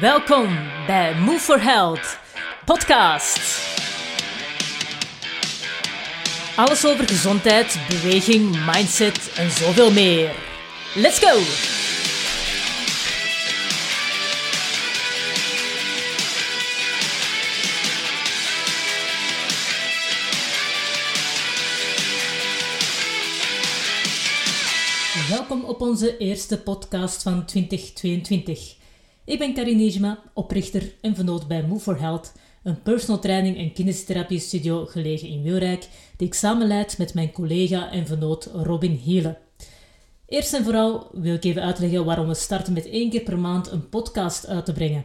Welkom 0.00 0.58
bij 0.86 1.14
Move 1.14 1.38
for 1.38 1.60
Health 1.60 2.18
podcast. 2.64 3.60
Alles 6.56 6.86
over 6.86 7.08
gezondheid, 7.08 7.78
beweging, 7.88 8.66
mindset 8.66 9.32
en 9.36 9.50
zoveel 9.50 9.92
meer. 9.92 10.30
Let's 10.94 11.18
go! 11.18 11.38
Welkom 25.36 25.64
op 25.64 25.80
onze 25.80 26.16
eerste 26.16 26.62
podcast 26.62 27.22
van 27.22 27.44
2022. 27.46 28.80
Ik 29.24 29.38
ben 29.38 29.54
Karin 29.54 29.76
Nijma, 29.76 30.22
oprichter 30.34 30.94
en 31.00 31.14
vernoot 31.14 31.48
bij 31.48 31.62
Move 31.62 31.82
for 31.82 32.00
Health, 32.00 32.32
een 32.62 32.82
personal 32.82 33.20
training 33.20 33.56
en 33.56 33.72
kinesiotherapie 33.72 34.38
studio 34.38 34.86
gelegen 34.86 35.28
in 35.28 35.42
Wilrijk, 35.42 35.88
die 36.16 36.26
ik 36.26 36.34
samenleid 36.34 36.98
met 36.98 37.14
mijn 37.14 37.32
collega 37.32 37.90
en 37.90 38.06
vernoot 38.06 38.50
Robin 38.52 38.92
Hiele. 38.92 39.38
Eerst 40.26 40.54
en 40.54 40.64
vooral 40.64 41.08
wil 41.12 41.34
ik 41.34 41.44
even 41.44 41.62
uitleggen 41.62 42.04
waarom 42.04 42.26
we 42.26 42.34
starten 42.34 42.72
met 42.72 42.86
één 42.86 43.10
keer 43.10 43.22
per 43.22 43.38
maand 43.38 43.70
een 43.70 43.88
podcast 43.88 44.46
uit 44.46 44.64
te 44.64 44.72
brengen. 44.72 45.04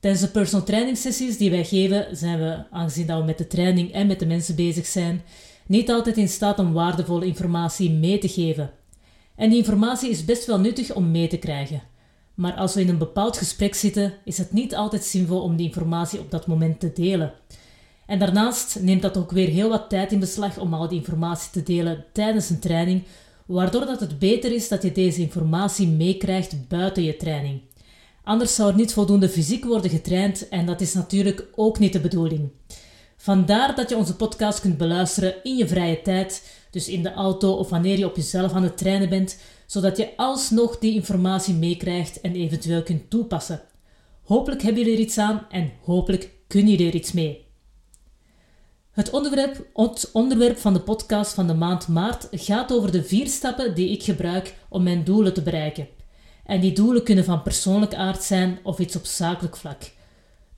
Tijdens 0.00 0.22
de 0.22 0.30
personal 0.30 0.66
training 0.66 0.96
sessies 0.96 1.38
die 1.38 1.50
wij 1.50 1.64
geven, 1.64 2.16
zijn 2.16 2.38
we, 2.38 2.64
aangezien 2.70 3.06
we 3.06 3.24
met 3.24 3.38
de 3.38 3.46
training 3.46 3.92
en 3.92 4.06
met 4.06 4.18
de 4.18 4.26
mensen 4.26 4.56
bezig 4.56 4.86
zijn, 4.86 5.22
niet 5.66 5.90
altijd 5.90 6.16
in 6.16 6.28
staat 6.28 6.58
om 6.58 6.72
waardevolle 6.72 7.26
informatie 7.26 7.90
mee 7.90 8.18
te 8.18 8.28
geven. 8.28 8.70
En 9.36 9.48
die 9.48 9.58
informatie 9.58 10.10
is 10.10 10.24
best 10.24 10.46
wel 10.46 10.60
nuttig 10.60 10.94
om 10.94 11.10
mee 11.10 11.28
te 11.28 11.38
krijgen. 11.38 11.90
Maar 12.34 12.54
als 12.54 12.74
we 12.74 12.80
in 12.80 12.88
een 12.88 12.98
bepaald 12.98 13.36
gesprek 13.36 13.74
zitten, 13.74 14.14
is 14.24 14.38
het 14.38 14.52
niet 14.52 14.74
altijd 14.74 15.04
zinvol 15.04 15.42
om 15.42 15.56
die 15.56 15.66
informatie 15.66 16.18
op 16.18 16.30
dat 16.30 16.46
moment 16.46 16.80
te 16.80 16.92
delen. 16.92 17.32
En 18.06 18.18
daarnaast 18.18 18.80
neemt 18.80 19.02
dat 19.02 19.16
ook 19.16 19.30
weer 19.30 19.48
heel 19.48 19.68
wat 19.68 19.88
tijd 19.88 20.12
in 20.12 20.20
beslag 20.20 20.58
om 20.58 20.74
al 20.74 20.88
die 20.88 20.98
informatie 20.98 21.50
te 21.50 21.62
delen 21.62 22.04
tijdens 22.12 22.50
een 22.50 22.58
training, 22.58 23.02
waardoor 23.46 23.86
dat 23.86 24.00
het 24.00 24.18
beter 24.18 24.52
is 24.52 24.68
dat 24.68 24.82
je 24.82 24.92
deze 24.92 25.20
informatie 25.20 25.88
meekrijgt 25.88 26.68
buiten 26.68 27.02
je 27.02 27.16
training. 27.16 27.60
Anders 28.24 28.54
zou 28.54 28.70
er 28.70 28.76
niet 28.76 28.92
voldoende 28.92 29.28
fysiek 29.28 29.64
worden 29.64 29.90
getraind 29.90 30.48
en 30.48 30.66
dat 30.66 30.80
is 30.80 30.94
natuurlijk 30.94 31.46
ook 31.54 31.78
niet 31.78 31.92
de 31.92 32.00
bedoeling. 32.00 32.50
Vandaar 33.16 33.74
dat 33.74 33.88
je 33.88 33.96
onze 33.96 34.16
podcast 34.16 34.60
kunt 34.60 34.76
beluisteren 34.76 35.34
in 35.42 35.56
je 35.56 35.68
vrije 35.68 36.02
tijd, 36.02 36.42
dus 36.70 36.88
in 36.88 37.02
de 37.02 37.12
auto 37.12 37.52
of 37.52 37.68
wanneer 37.68 37.98
je 37.98 38.06
op 38.06 38.16
jezelf 38.16 38.52
aan 38.52 38.62
het 38.62 38.76
trainen 38.76 39.08
bent, 39.08 39.38
zodat 39.72 39.96
je 39.96 40.16
alsnog 40.16 40.78
die 40.78 40.94
informatie 40.94 41.54
meekrijgt 41.54 42.20
en 42.20 42.34
eventueel 42.34 42.82
kunt 42.82 43.10
toepassen. 43.10 43.62
Hopelijk 44.22 44.62
hebben 44.62 44.82
jullie 44.82 44.96
er 44.98 45.04
iets 45.04 45.18
aan 45.18 45.46
en 45.50 45.70
hopelijk 45.82 46.30
kunnen 46.46 46.70
jullie 46.70 46.88
er 46.88 46.94
iets 46.94 47.12
mee. 47.12 47.46
Het 48.90 49.10
onderwerp, 49.10 49.66
het 49.74 50.10
onderwerp 50.12 50.58
van 50.58 50.72
de 50.72 50.80
podcast 50.80 51.34
van 51.34 51.46
de 51.46 51.54
maand 51.54 51.88
maart 51.88 52.28
gaat 52.30 52.72
over 52.72 52.92
de 52.92 53.04
vier 53.04 53.26
stappen 53.26 53.74
die 53.74 53.90
ik 53.90 54.02
gebruik 54.02 54.54
om 54.68 54.82
mijn 54.82 55.04
doelen 55.04 55.34
te 55.34 55.42
bereiken. 55.42 55.88
En 56.44 56.60
die 56.60 56.72
doelen 56.72 57.04
kunnen 57.04 57.24
van 57.24 57.42
persoonlijk 57.42 57.94
aard 57.94 58.22
zijn 58.22 58.58
of 58.62 58.78
iets 58.78 58.96
op 58.96 59.04
zakelijk 59.04 59.56
vlak. 59.56 59.82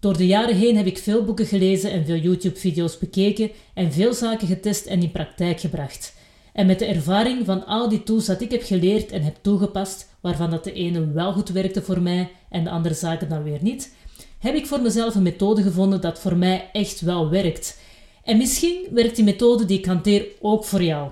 Door 0.01 0.17
de 0.17 0.27
jaren 0.27 0.57
heen 0.57 0.77
heb 0.77 0.87
ik 0.87 0.99
veel 0.99 1.25
boeken 1.25 1.47
gelezen 1.47 1.91
en 1.91 2.05
veel 2.05 2.19
YouTube-video's 2.19 2.99
bekeken 2.99 3.51
en 3.75 3.93
veel 3.93 4.15
zaken 4.15 4.49
getest 4.49 4.87
en 4.87 5.03
in 5.03 5.13
praktijk 5.13 5.61
gebracht. 5.61 6.15
En 6.55 6.67
met 6.67 6.79
de 6.79 6.85
ervaring 6.85 7.45
van 7.45 7.67
al 7.67 7.89
die 7.89 8.03
tools 8.03 8.27
dat 8.27 8.41
ik 8.41 8.51
heb 8.51 8.63
geleerd 8.63 9.11
en 9.11 9.23
heb 9.23 9.37
toegepast, 9.41 10.09
waarvan 10.21 10.51
dat 10.51 10.65
de 10.65 10.73
ene 10.73 11.13
wel 11.13 11.33
goed 11.33 11.49
werkte 11.49 11.83
voor 11.83 12.01
mij 12.01 12.31
en 12.51 12.65
de 12.65 12.71
andere 12.71 12.95
zaken 12.95 13.29
dan 13.29 13.43
weer 13.43 13.59
niet, 13.63 13.95
heb 14.39 14.55
ik 14.55 14.67
voor 14.67 14.81
mezelf 14.81 15.15
een 15.15 15.23
methode 15.23 15.63
gevonden 15.63 16.01
dat 16.01 16.21
voor 16.21 16.37
mij 16.37 16.69
echt 16.73 17.01
wel 17.01 17.31
werkt. 17.31 17.81
En 18.25 18.37
misschien 18.37 18.87
werkt 18.91 19.17
die 19.17 19.25
methode 19.25 19.65
die 19.65 19.79
ik 19.79 19.85
hanteer 19.85 20.27
ook 20.41 20.65
voor 20.65 20.83
jou. 20.83 21.11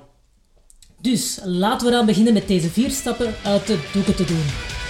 Dus 1.00 1.40
laten 1.44 1.86
we 1.86 1.92
eraan 1.92 2.06
beginnen 2.06 2.32
met 2.32 2.48
deze 2.48 2.68
vier 2.68 2.90
stappen 2.90 3.34
uit 3.44 3.66
de 3.66 3.90
doeken 3.92 4.16
te 4.16 4.24
doen. 4.24 4.81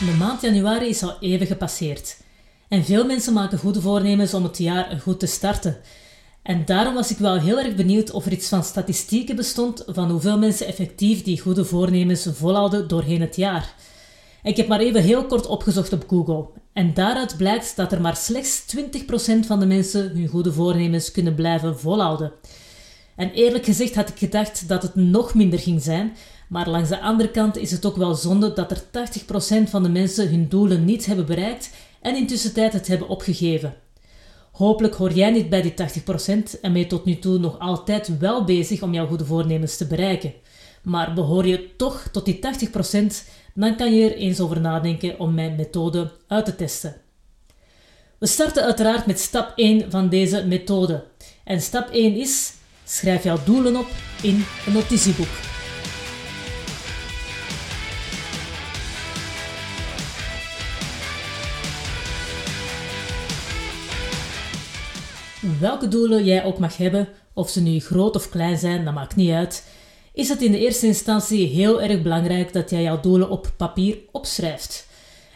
De 0.00 0.16
maand 0.18 0.42
januari 0.42 0.88
is 0.88 1.02
al 1.02 1.16
even 1.20 1.46
gepasseerd. 1.46 2.16
En 2.68 2.84
veel 2.84 3.04
mensen 3.06 3.32
maken 3.32 3.58
goede 3.58 3.80
voornemens 3.80 4.34
om 4.34 4.42
het 4.42 4.58
jaar 4.58 5.00
goed 5.00 5.20
te 5.20 5.26
starten. 5.26 5.76
En 6.42 6.64
daarom 6.64 6.94
was 6.94 7.10
ik 7.10 7.18
wel 7.18 7.40
heel 7.40 7.58
erg 7.58 7.74
benieuwd 7.74 8.10
of 8.10 8.26
er 8.26 8.32
iets 8.32 8.48
van 8.48 8.64
statistieken 8.64 9.36
bestond 9.36 9.84
van 9.86 10.10
hoeveel 10.10 10.38
mensen 10.38 10.66
effectief 10.66 11.22
die 11.22 11.40
goede 11.40 11.64
voornemens 11.64 12.26
volhouden 12.32 12.88
doorheen 12.88 13.20
het 13.20 13.36
jaar. 13.36 13.74
Ik 14.42 14.56
heb 14.56 14.68
maar 14.68 14.80
even 14.80 15.02
heel 15.02 15.26
kort 15.26 15.46
opgezocht 15.46 15.92
op 15.92 16.04
Google. 16.08 16.48
En 16.72 16.94
daaruit 16.94 17.36
blijkt 17.36 17.76
dat 17.76 17.92
er 17.92 18.00
maar 18.00 18.16
slechts 18.16 18.64
20% 18.76 18.80
van 19.46 19.60
de 19.60 19.66
mensen 19.66 20.10
hun 20.10 20.28
goede 20.28 20.52
voornemens 20.52 21.10
kunnen 21.10 21.34
blijven 21.34 21.78
volhouden. 21.78 22.32
En 23.16 23.30
eerlijk 23.30 23.64
gezegd 23.64 23.94
had 23.94 24.08
ik 24.08 24.18
gedacht 24.18 24.68
dat 24.68 24.82
het 24.82 24.94
nog 24.94 25.34
minder 25.34 25.58
ging 25.58 25.82
zijn, 25.82 26.12
maar 26.50 26.68
langs 26.68 26.88
de 26.88 27.00
andere 27.00 27.30
kant 27.30 27.56
is 27.56 27.70
het 27.70 27.86
ook 27.86 27.96
wel 27.96 28.14
zonde 28.14 28.52
dat 28.52 28.70
er 28.70 28.82
80% 29.66 29.70
van 29.70 29.82
de 29.82 29.88
mensen 29.88 30.30
hun 30.30 30.48
doelen 30.48 30.84
niet 30.84 31.06
hebben 31.06 31.26
bereikt 31.26 31.70
en 32.00 32.16
intussen 32.16 32.52
tijd 32.52 32.72
het 32.72 32.86
hebben 32.86 33.08
opgegeven. 33.08 33.74
Hopelijk 34.52 34.94
hoor 34.94 35.12
jij 35.12 35.30
niet 35.30 35.48
bij 35.48 35.62
die 35.62 35.72
80% 35.72 36.60
en 36.60 36.72
ben 36.72 36.78
je 36.78 36.86
tot 36.86 37.04
nu 37.04 37.18
toe 37.18 37.38
nog 37.38 37.58
altijd 37.58 38.18
wel 38.18 38.44
bezig 38.44 38.82
om 38.82 38.94
jouw 38.94 39.06
goede 39.06 39.24
voornemens 39.24 39.76
te 39.76 39.86
bereiken. 39.86 40.32
Maar 40.82 41.14
behoor 41.14 41.46
je 41.46 41.76
toch 41.76 42.08
tot 42.12 42.24
die 42.24 42.38
80%, 42.38 42.40
dan 43.54 43.76
kan 43.76 43.94
je 43.94 44.10
er 44.10 44.16
eens 44.16 44.40
over 44.40 44.60
nadenken 44.60 45.18
om 45.18 45.34
mijn 45.34 45.56
methode 45.56 46.12
uit 46.26 46.44
te 46.44 46.56
testen. 46.56 46.96
We 48.18 48.26
starten 48.26 48.62
uiteraard 48.62 49.06
met 49.06 49.20
stap 49.20 49.52
1 49.56 49.90
van 49.90 50.08
deze 50.08 50.46
methode. 50.46 51.04
En 51.44 51.60
stap 51.60 51.88
1 51.88 52.16
is: 52.16 52.52
schrijf 52.84 53.22
jouw 53.22 53.38
doelen 53.44 53.76
op 53.76 53.86
in 54.22 54.44
een 54.66 54.72
notitieboek. 54.72 55.49
Welke 65.60 65.88
doelen 65.88 66.24
jij 66.24 66.44
ook 66.44 66.58
mag 66.58 66.76
hebben, 66.76 67.08
of 67.34 67.50
ze 67.50 67.62
nu 67.62 67.80
groot 67.80 68.16
of 68.16 68.28
klein 68.28 68.58
zijn, 68.58 68.84
dat 68.84 68.94
maakt 68.94 69.16
niet 69.16 69.30
uit, 69.30 69.64
is 70.12 70.28
het 70.28 70.42
in 70.42 70.52
de 70.52 70.58
eerste 70.58 70.86
instantie 70.86 71.46
heel 71.46 71.82
erg 71.82 72.02
belangrijk 72.02 72.52
dat 72.52 72.70
jij 72.70 72.82
jouw 72.82 73.00
doelen 73.00 73.30
op 73.30 73.52
papier 73.56 73.98
opschrijft. 74.12 74.86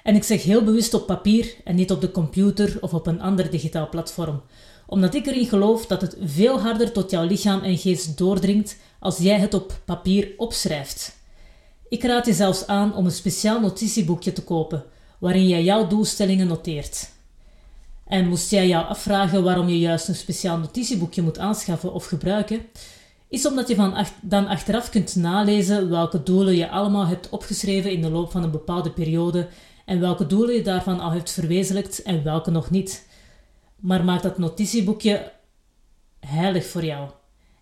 En 0.02 0.14
ik 0.14 0.22
zeg 0.22 0.42
heel 0.42 0.64
bewust 0.64 0.94
op 0.94 1.06
papier 1.06 1.54
en 1.64 1.74
niet 1.74 1.90
op 1.90 2.00
de 2.00 2.10
computer 2.10 2.76
of 2.80 2.94
op 2.94 3.06
een 3.06 3.20
ander 3.20 3.50
digitaal 3.50 3.88
platform, 3.88 4.42
omdat 4.86 5.14
ik 5.14 5.26
erin 5.26 5.46
geloof 5.46 5.86
dat 5.86 6.00
het 6.00 6.16
veel 6.24 6.60
harder 6.60 6.92
tot 6.92 7.10
jouw 7.10 7.26
lichaam 7.26 7.62
en 7.62 7.78
geest 7.78 8.18
doordringt 8.18 8.76
als 9.00 9.18
jij 9.18 9.38
het 9.38 9.54
op 9.54 9.80
papier 9.84 10.32
opschrijft. 10.36 11.16
Ik 11.88 12.02
raad 12.02 12.26
je 12.26 12.32
zelfs 12.32 12.66
aan 12.66 12.94
om 12.94 13.04
een 13.04 13.10
speciaal 13.10 13.60
notitieboekje 13.60 14.32
te 14.32 14.42
kopen, 14.42 14.84
waarin 15.18 15.48
jij 15.48 15.62
jouw 15.62 15.86
doelstellingen 15.86 16.46
noteert. 16.46 17.12
En 18.06 18.28
moest 18.28 18.50
jij 18.50 18.68
jou 18.68 18.86
afvragen 18.86 19.42
waarom 19.42 19.68
je 19.68 19.78
juist 19.78 20.08
een 20.08 20.14
speciaal 20.14 20.58
notitieboekje 20.58 21.22
moet 21.22 21.38
aanschaffen 21.38 21.92
of 21.92 22.06
gebruiken, 22.06 22.60
is 23.28 23.46
omdat 23.46 23.68
je 23.68 23.74
van 23.74 24.06
dan 24.22 24.46
achteraf 24.46 24.90
kunt 24.90 25.16
nalezen 25.16 25.90
welke 25.90 26.22
doelen 26.22 26.56
je 26.56 26.68
allemaal 26.68 27.06
hebt 27.06 27.28
opgeschreven 27.28 27.90
in 27.90 28.02
de 28.02 28.10
loop 28.10 28.30
van 28.30 28.42
een 28.42 28.50
bepaalde 28.50 28.90
periode 28.90 29.48
en 29.84 30.00
welke 30.00 30.26
doelen 30.26 30.54
je 30.54 30.62
daarvan 30.62 31.00
al 31.00 31.10
hebt 31.10 31.30
verwezenlijkt 31.30 32.02
en 32.02 32.24
welke 32.24 32.50
nog 32.50 32.70
niet. 32.70 33.08
Maar 33.76 34.04
maak 34.04 34.22
dat 34.22 34.38
notitieboekje 34.38 35.32
heilig 36.20 36.66
voor 36.66 36.84
jou. 36.84 37.08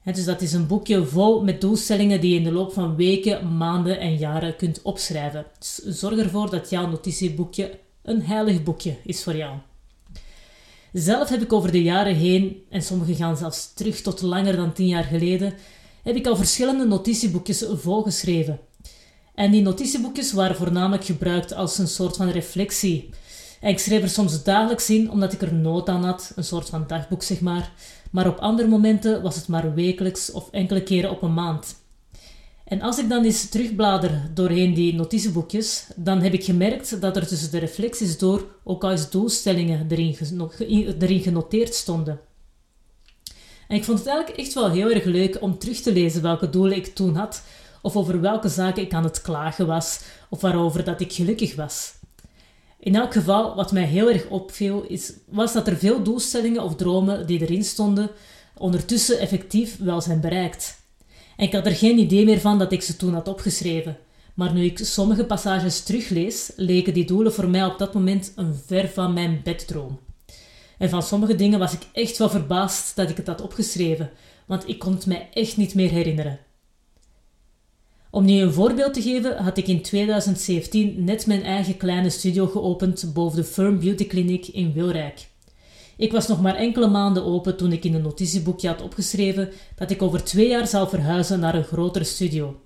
dus 0.04 0.24
dat 0.24 0.40
is 0.40 0.52
een 0.52 0.66
boekje 0.66 1.06
vol 1.06 1.44
met 1.44 1.60
doelstellingen 1.60 2.20
die 2.20 2.30
je 2.30 2.36
in 2.36 2.44
de 2.44 2.52
loop 2.52 2.72
van 2.72 2.96
weken, 2.96 3.56
maanden 3.56 4.00
en 4.00 4.16
jaren 4.16 4.56
kunt 4.56 4.82
opschrijven. 4.82 5.46
Zorg 5.86 6.18
ervoor 6.18 6.50
dat 6.50 6.70
jouw 6.70 6.88
notitieboekje 6.88 7.78
een 8.02 8.22
heilig 8.22 8.62
boekje 8.62 8.96
is 9.04 9.22
voor 9.22 9.36
jou. 9.36 9.56
Zelf 10.92 11.28
heb 11.28 11.42
ik 11.42 11.52
over 11.52 11.72
de 11.72 11.82
jaren 11.82 12.14
heen, 12.14 12.62
en 12.70 12.82
sommige 12.82 13.14
gaan 13.14 13.36
zelfs 13.36 13.72
terug 13.74 14.00
tot 14.00 14.22
langer 14.22 14.56
dan 14.56 14.72
tien 14.72 14.86
jaar 14.86 15.04
geleden, 15.04 15.54
heb 16.02 16.16
ik 16.16 16.26
al 16.26 16.36
verschillende 16.36 16.84
notitieboekjes 16.84 17.64
volgeschreven. 17.68 18.60
En 19.34 19.50
die 19.50 19.62
notitieboekjes 19.62 20.32
waren 20.32 20.56
voornamelijk 20.56 21.04
gebruikt 21.04 21.54
als 21.54 21.78
een 21.78 21.88
soort 21.88 22.16
van 22.16 22.28
reflectie. 22.28 23.10
En 23.60 23.70
ik 23.70 23.78
schreef 23.78 24.02
er 24.02 24.08
soms 24.08 24.42
dagelijks 24.42 24.90
in 24.90 25.10
omdat 25.10 25.32
ik 25.32 25.42
er 25.42 25.54
nood 25.54 25.88
aan 25.88 26.04
had, 26.04 26.32
een 26.36 26.44
soort 26.44 26.68
van 26.68 26.84
dagboek 26.86 27.22
zeg 27.22 27.40
maar. 27.40 27.72
Maar 28.10 28.28
op 28.28 28.38
andere 28.38 28.68
momenten 28.68 29.22
was 29.22 29.36
het 29.36 29.48
maar 29.48 29.74
wekelijks 29.74 30.30
of 30.30 30.50
enkele 30.50 30.82
keren 30.82 31.10
op 31.10 31.22
een 31.22 31.34
maand. 31.34 31.81
En 32.72 32.80
als 32.82 32.98
ik 32.98 33.08
dan 33.08 33.24
eens 33.24 33.48
terugblader 33.48 34.30
doorheen 34.34 34.74
die 34.74 34.94
notitieboekjes, 34.94 35.86
dan 35.96 36.20
heb 36.20 36.32
ik 36.32 36.44
gemerkt 36.44 37.00
dat 37.00 37.16
er 37.16 37.26
tussen 37.26 37.50
de 37.50 37.58
reflecties 37.58 38.18
door 38.18 38.46
ook 38.64 38.84
al 38.84 38.90
eens 38.90 39.10
doelstellingen 39.10 39.86
erin, 39.90 40.16
erin 40.98 41.20
genoteerd 41.20 41.74
stonden. 41.74 42.20
En 43.68 43.76
ik 43.76 43.84
vond 43.84 43.98
het 43.98 44.06
eigenlijk 44.06 44.38
echt 44.38 44.54
wel 44.54 44.70
heel 44.70 44.90
erg 44.90 45.04
leuk 45.04 45.36
om 45.40 45.58
terug 45.58 45.80
te 45.80 45.92
lezen 45.92 46.22
welke 46.22 46.50
doelen 46.50 46.76
ik 46.76 46.94
toen 46.94 47.14
had, 47.16 47.42
of 47.82 47.96
over 47.96 48.20
welke 48.20 48.48
zaken 48.48 48.82
ik 48.82 48.94
aan 48.94 49.04
het 49.04 49.22
klagen 49.22 49.66
was, 49.66 50.00
of 50.28 50.40
waarover 50.40 50.84
dat 50.84 51.00
ik 51.00 51.12
gelukkig 51.12 51.54
was. 51.54 51.94
In 52.78 52.94
elk 52.94 53.12
geval, 53.12 53.54
wat 53.54 53.72
mij 53.72 53.84
heel 53.84 54.10
erg 54.10 54.26
opviel, 54.26 54.82
is, 54.82 55.12
was 55.26 55.52
dat 55.52 55.66
er 55.66 55.76
veel 55.76 56.02
doelstellingen 56.02 56.62
of 56.62 56.76
dromen 56.76 57.26
die 57.26 57.40
erin 57.40 57.64
stonden, 57.64 58.10
ondertussen 58.56 59.18
effectief 59.18 59.78
wel 59.78 60.00
zijn 60.00 60.20
bereikt. 60.20 60.80
Ik 61.42 61.52
had 61.52 61.66
er 61.66 61.74
geen 61.74 61.98
idee 61.98 62.24
meer 62.24 62.40
van 62.40 62.58
dat 62.58 62.72
ik 62.72 62.82
ze 62.82 62.96
toen 62.96 63.14
had 63.14 63.28
opgeschreven. 63.28 63.96
Maar 64.34 64.52
nu 64.52 64.64
ik 64.64 64.78
sommige 64.78 65.24
passages 65.24 65.82
teruglees, 65.82 66.52
leken 66.56 66.94
die 66.94 67.04
doelen 67.04 67.32
voor 67.32 67.48
mij 67.48 67.64
op 67.64 67.78
dat 67.78 67.94
moment 67.94 68.32
een 68.36 68.54
ver 68.66 68.88
van 68.88 69.12
mijn 69.12 69.40
beddroom. 69.44 69.98
En 70.78 70.88
van 70.88 71.02
sommige 71.02 71.34
dingen 71.34 71.58
was 71.58 71.72
ik 71.72 71.86
echt 71.92 72.18
wel 72.18 72.28
verbaasd 72.28 72.96
dat 72.96 73.10
ik 73.10 73.16
het 73.16 73.26
had 73.26 73.40
opgeschreven, 73.40 74.10
want 74.46 74.68
ik 74.68 74.78
kon 74.78 74.92
het 74.92 75.06
mij 75.06 75.28
echt 75.32 75.56
niet 75.56 75.74
meer 75.74 75.90
herinneren. 75.90 76.38
Om 78.10 78.24
nu 78.24 78.40
een 78.40 78.52
voorbeeld 78.52 78.94
te 78.94 79.02
geven, 79.02 79.36
had 79.36 79.56
ik 79.56 79.66
in 79.66 79.82
2017 79.82 81.04
net 81.04 81.26
mijn 81.26 81.42
eigen 81.42 81.76
kleine 81.76 82.10
studio 82.10 82.46
geopend 82.46 83.10
boven 83.14 83.36
de 83.36 83.44
Firm 83.44 83.80
Beauty 83.80 84.06
Clinic 84.06 84.46
in 84.46 84.72
Wilrijk. 84.72 85.26
Ik 85.96 86.12
was 86.12 86.26
nog 86.28 86.42
maar 86.42 86.54
enkele 86.54 86.88
maanden 86.88 87.24
open 87.24 87.56
toen 87.56 87.72
ik 87.72 87.84
in 87.84 87.94
een 87.94 88.02
notitieboekje 88.02 88.68
had 88.68 88.82
opgeschreven 88.82 89.50
dat 89.74 89.90
ik 89.90 90.02
over 90.02 90.24
twee 90.24 90.48
jaar 90.48 90.66
zou 90.66 90.88
verhuizen 90.88 91.40
naar 91.40 91.54
een 91.54 91.64
grotere 91.64 92.04
studio. 92.04 92.60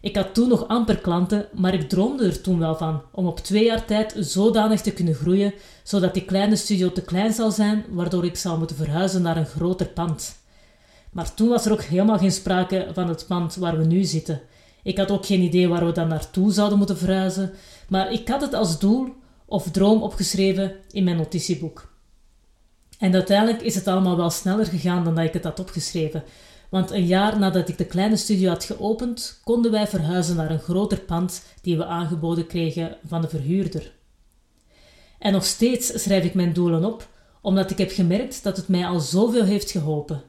Ik 0.00 0.16
had 0.16 0.34
toen 0.34 0.48
nog 0.48 0.68
amper 0.68 0.98
klanten, 0.98 1.48
maar 1.52 1.74
ik 1.74 1.88
droomde 1.88 2.24
er 2.26 2.40
toen 2.40 2.58
wel 2.58 2.76
van 2.76 3.02
om 3.12 3.26
op 3.26 3.38
twee 3.40 3.64
jaar 3.64 3.84
tijd 3.84 4.14
zodanig 4.18 4.80
te 4.80 4.92
kunnen 4.92 5.14
groeien, 5.14 5.54
zodat 5.82 6.14
die 6.14 6.24
kleine 6.24 6.56
studio 6.56 6.92
te 6.92 7.02
klein 7.02 7.32
zou 7.32 7.50
zijn, 7.50 7.84
waardoor 7.90 8.24
ik 8.24 8.36
zou 8.36 8.58
moeten 8.58 8.76
verhuizen 8.76 9.22
naar 9.22 9.36
een 9.36 9.46
groter 9.46 9.86
pand. 9.86 10.36
Maar 11.12 11.34
toen 11.34 11.48
was 11.48 11.66
er 11.66 11.72
ook 11.72 11.82
helemaal 11.82 12.18
geen 12.18 12.32
sprake 12.32 12.88
van 12.92 13.08
het 13.08 13.24
pand 13.28 13.54
waar 13.54 13.78
we 13.78 13.84
nu 13.84 14.04
zitten. 14.04 14.40
Ik 14.82 14.98
had 14.98 15.10
ook 15.10 15.26
geen 15.26 15.40
idee 15.40 15.68
waar 15.68 15.86
we 15.86 15.92
dan 15.92 16.08
naartoe 16.08 16.52
zouden 16.52 16.78
moeten 16.78 16.98
verhuizen, 16.98 17.52
maar 17.88 18.12
ik 18.12 18.28
had 18.28 18.40
het 18.40 18.54
als 18.54 18.78
doel 18.78 19.08
of 19.46 19.70
droom 19.70 20.02
opgeschreven 20.02 20.72
in 20.90 21.04
mijn 21.04 21.16
notitieboek. 21.16 21.91
En 23.02 23.14
uiteindelijk 23.14 23.62
is 23.62 23.74
het 23.74 23.86
allemaal 23.86 24.16
wel 24.16 24.30
sneller 24.30 24.66
gegaan 24.66 25.04
dan 25.04 25.14
dat 25.14 25.24
ik 25.24 25.32
het 25.32 25.44
had 25.44 25.60
opgeschreven. 25.60 26.24
Want 26.68 26.90
een 26.90 27.06
jaar 27.06 27.38
nadat 27.38 27.68
ik 27.68 27.78
de 27.78 27.84
kleine 27.84 28.16
studio 28.16 28.48
had 28.48 28.64
geopend, 28.64 29.40
konden 29.44 29.70
wij 29.70 29.86
verhuizen 29.86 30.36
naar 30.36 30.50
een 30.50 30.58
groter 30.58 31.00
pand 31.00 31.42
die 31.62 31.76
we 31.76 31.84
aangeboden 31.84 32.46
kregen 32.46 32.96
van 33.06 33.20
de 33.20 33.28
verhuurder. 33.28 33.92
En 35.18 35.32
nog 35.32 35.44
steeds 35.44 36.02
schrijf 36.02 36.24
ik 36.24 36.34
mijn 36.34 36.52
doelen 36.52 36.84
op, 36.84 37.08
omdat 37.40 37.70
ik 37.70 37.78
heb 37.78 37.90
gemerkt 37.90 38.42
dat 38.42 38.56
het 38.56 38.68
mij 38.68 38.86
al 38.86 39.00
zoveel 39.00 39.44
heeft 39.44 39.70
geholpen. 39.70 40.22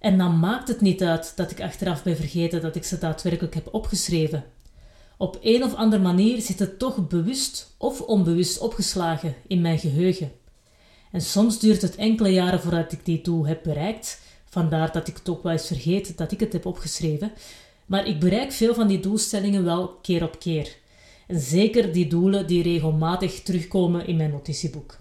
En 0.00 0.18
dan 0.18 0.38
maakt 0.38 0.68
het 0.68 0.80
niet 0.80 1.02
uit 1.02 1.32
dat 1.36 1.50
ik 1.50 1.60
achteraf 1.60 2.02
ben 2.02 2.16
vergeten 2.16 2.60
dat 2.60 2.76
ik 2.76 2.84
ze 2.84 2.98
daadwerkelijk 2.98 3.54
heb 3.54 3.68
opgeschreven. 3.74 4.44
Op 5.16 5.38
een 5.42 5.64
of 5.64 5.74
andere 5.74 6.02
manier 6.02 6.40
zit 6.40 6.58
het 6.58 6.78
toch 6.78 7.08
bewust 7.08 7.74
of 7.78 8.00
onbewust 8.00 8.58
opgeslagen 8.58 9.34
in 9.46 9.60
mijn 9.60 9.78
geheugen. 9.78 10.39
En 11.10 11.20
soms 11.20 11.58
duurt 11.58 11.82
het 11.82 11.96
enkele 11.96 12.28
jaren 12.28 12.60
voordat 12.60 12.92
ik 12.92 13.04
die 13.04 13.22
doel 13.22 13.46
heb 13.46 13.62
bereikt, 13.62 14.20
vandaar 14.44 14.92
dat 14.92 15.08
ik 15.08 15.16
het 15.16 15.28
ook 15.28 15.42
wel 15.42 15.52
eens 15.52 15.66
vergeet 15.66 16.18
dat 16.18 16.32
ik 16.32 16.40
het 16.40 16.52
heb 16.52 16.66
opgeschreven. 16.66 17.32
Maar 17.86 18.06
ik 18.06 18.20
bereik 18.20 18.52
veel 18.52 18.74
van 18.74 18.86
die 18.86 19.00
doelstellingen 19.00 19.64
wel 19.64 19.88
keer 19.88 20.22
op 20.22 20.38
keer. 20.38 20.76
En 21.26 21.40
zeker 21.40 21.92
die 21.92 22.06
doelen 22.06 22.46
die 22.46 22.62
regelmatig 22.62 23.42
terugkomen 23.42 24.06
in 24.06 24.16
mijn 24.16 24.30
notitieboek. 24.30 24.98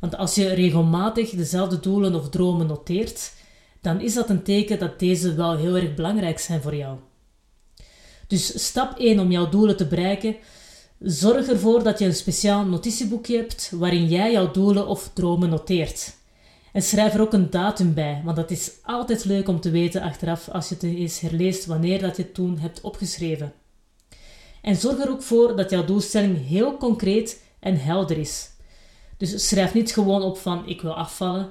Want 0.00 0.16
als 0.16 0.34
je 0.34 0.48
regelmatig 0.48 1.30
dezelfde 1.30 1.80
doelen 1.80 2.14
of 2.14 2.28
dromen 2.28 2.66
noteert, 2.66 3.32
dan 3.80 4.00
is 4.00 4.14
dat 4.14 4.30
een 4.30 4.42
teken 4.42 4.78
dat 4.78 4.98
deze 4.98 5.34
wel 5.34 5.56
heel 5.56 5.76
erg 5.76 5.94
belangrijk 5.94 6.38
zijn 6.38 6.62
voor 6.62 6.74
jou. 6.74 6.98
Dus 8.26 8.64
stap 8.66 8.98
1 8.98 9.18
om 9.18 9.30
jouw 9.30 9.48
doelen 9.48 9.76
te 9.76 9.86
bereiken 9.86 10.36
Zorg 10.98 11.48
ervoor 11.48 11.82
dat 11.82 11.98
je 11.98 12.04
een 12.04 12.14
speciaal 12.14 12.64
notitieboekje 12.64 13.36
hebt 13.36 13.70
waarin 13.74 14.06
jij 14.08 14.32
jouw 14.32 14.50
doelen 14.50 14.86
of 14.86 15.10
dromen 15.14 15.48
noteert. 15.48 16.16
En 16.72 16.82
schrijf 16.82 17.14
er 17.14 17.20
ook 17.20 17.32
een 17.32 17.50
datum 17.50 17.94
bij, 17.94 18.22
want 18.24 18.36
dat 18.36 18.50
is 18.50 18.72
altijd 18.82 19.24
leuk 19.24 19.48
om 19.48 19.60
te 19.60 19.70
weten 19.70 20.02
achteraf 20.02 20.48
als 20.48 20.68
je 20.68 20.74
het 20.74 20.82
eens 20.82 21.20
herleest 21.20 21.66
wanneer 21.66 22.00
dat 22.00 22.16
je 22.16 22.22
het 22.22 22.34
toen 22.34 22.58
hebt 22.58 22.80
opgeschreven. 22.80 23.52
En 24.62 24.76
zorg 24.76 24.98
er 24.98 25.10
ook 25.10 25.22
voor 25.22 25.56
dat 25.56 25.70
jouw 25.70 25.84
doelstelling 25.84 26.46
heel 26.46 26.76
concreet 26.76 27.42
en 27.60 27.80
helder 27.80 28.18
is. 28.18 28.50
Dus 29.16 29.48
schrijf 29.48 29.74
niet 29.74 29.92
gewoon 29.92 30.22
op 30.22 30.38
van 30.38 30.68
ik 30.68 30.80
wil 30.80 30.94
afvallen, 30.94 31.48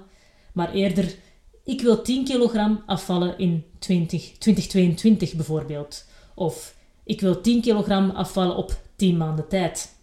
maar 0.53 0.73
eerder 0.73 1.15
ik 1.63 1.81
wil 1.81 2.01
10 2.01 2.25
kilogram 2.25 2.83
afvallen 2.85 3.37
in 3.37 3.65
20, 3.79 4.31
2022 4.37 5.33
bijvoorbeeld. 5.33 6.05
Of 6.35 6.75
ik 7.03 7.21
wil 7.21 7.41
10 7.41 7.61
kilogram 7.61 8.09
afvallen 8.09 8.55
op 8.55 8.83
10 8.95 9.17
maanden 9.17 9.47
tijd. 9.47 9.95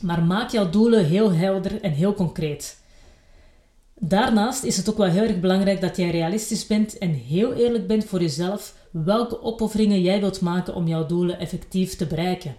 Maar 0.00 0.22
maak 0.22 0.50
jouw 0.50 0.70
doelen 0.70 1.04
heel 1.04 1.32
helder 1.32 1.82
en 1.82 1.92
heel 1.92 2.14
concreet. 2.14 2.78
Daarnaast 3.94 4.62
is 4.62 4.76
het 4.76 4.90
ook 4.90 4.96
wel 4.96 5.06
heel 5.06 5.22
erg 5.22 5.40
belangrijk 5.40 5.80
dat 5.80 5.96
jij 5.96 6.10
realistisch 6.10 6.66
bent 6.66 6.98
en 6.98 7.12
heel 7.12 7.52
eerlijk 7.52 7.86
bent 7.86 8.04
voor 8.04 8.20
jezelf 8.20 8.74
welke 8.90 9.42
opofferingen 9.42 10.02
jij 10.02 10.20
wilt 10.20 10.40
maken 10.40 10.74
om 10.74 10.88
jouw 10.88 11.06
doelen 11.06 11.38
effectief 11.38 11.96
te 11.96 12.06
bereiken. 12.06 12.54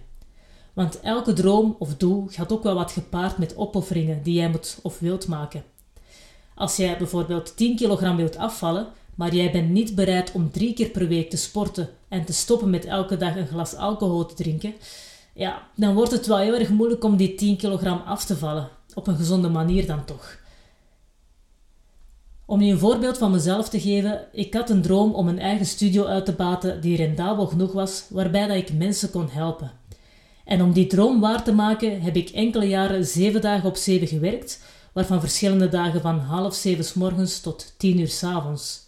Want 0.74 1.00
elke 1.00 1.34
droom 1.34 1.76
of 1.80 1.96
doel 1.96 2.28
gaat 2.30 2.52
ook 2.52 2.64
wel 2.64 2.76
wat 2.76 2.92
gepaard 2.92 3.38
met 3.38 3.58
opofferingen 3.58 4.24
die 4.24 4.34
jij 4.34 4.50
moet 4.50 4.80
of 4.82 5.00
wilt 5.00 5.28
maken. 5.28 5.64
Als 6.56 6.76
jij 6.76 6.98
bijvoorbeeld 6.98 7.58
10 7.58 7.76
kilogram 7.76 8.16
wilt 8.16 8.38
afvallen, 8.38 8.88
maar 9.16 9.36
jij 9.36 9.52
bent 9.52 9.70
niet 9.70 9.96
bereid 9.96 10.32
om 10.32 10.52
drie 10.52 10.74
keer 10.74 10.90
per 10.90 11.08
week 11.08 11.30
te 11.30 11.38
sporten 11.38 11.90
en 12.08 12.26
te 12.26 12.34
stoppen 12.34 12.70
met 12.70 12.86
elke 12.86 13.18
dag 13.18 13.36
een 13.36 13.48
glas 13.48 13.76
alcohol 13.76 14.26
te 14.26 14.36
drinken, 14.36 14.74
ja, 15.38 15.62
dan 15.76 15.94
wordt 15.94 16.12
het 16.12 16.28
wel 16.28 16.38
heel 16.38 16.54
erg 16.54 16.70
moeilijk 16.70 17.04
om 17.04 17.18
die 17.18 17.36
10 17.36 17.58
kilogram 17.58 18.02
af 18.06 18.26
te 18.26 18.38
vallen. 18.38 18.70
Op 18.94 19.08
een 19.08 19.18
gezonde 19.18 19.50
manier 19.50 19.88
dan 19.88 20.06
toch. 20.06 20.38
Om 22.46 22.62
je 22.62 22.72
een 22.72 22.80
voorbeeld 22.80 23.18
van 23.18 23.32
mezelf 23.32 23.70
te 23.70 23.80
geven, 23.80 24.28
ik 24.32 24.54
had 24.54 24.70
een 24.70 24.82
droom 24.82 25.14
om 25.14 25.28
een 25.28 25.40
eigen 25.40 25.66
studio 25.66 26.06
uit 26.06 26.26
te 26.26 26.34
baten 26.34 26.82
die 26.82 26.98
rendabel 26.98 27.48
genoeg 27.48 27.72
was, 27.72 28.06
waarbij 28.10 28.48
dat 28.48 28.58
ik 28.58 28.74
mensen 28.74 29.12
kon 29.12 29.30
helpen. 29.30 29.72
En 30.46 30.62
om 30.62 30.74
die 30.74 30.88
droom 30.88 31.20
waar 31.20 31.44
te 31.44 31.54
maken, 31.54 32.02
heb 32.02 32.16
ik 32.16 32.30
enkele 32.30 32.68
jaren 32.68 33.06
zeven 33.06 33.42
dagen 33.42 33.70
op 33.70 33.76
zeven 33.76 34.08
gewerkt, 34.08 34.64
waarvan 34.94 35.20
verschillende 35.20 35.70
dagen 35.70 36.02
van 36.02 36.20
half 36.20 36.56
zeven 36.56 36.86
s 36.86 36.94
morgens 36.94 37.40
tot 37.40 37.74
tien 37.78 38.00
uur 38.00 38.08
s 38.08 38.24
avonds. 38.24 38.87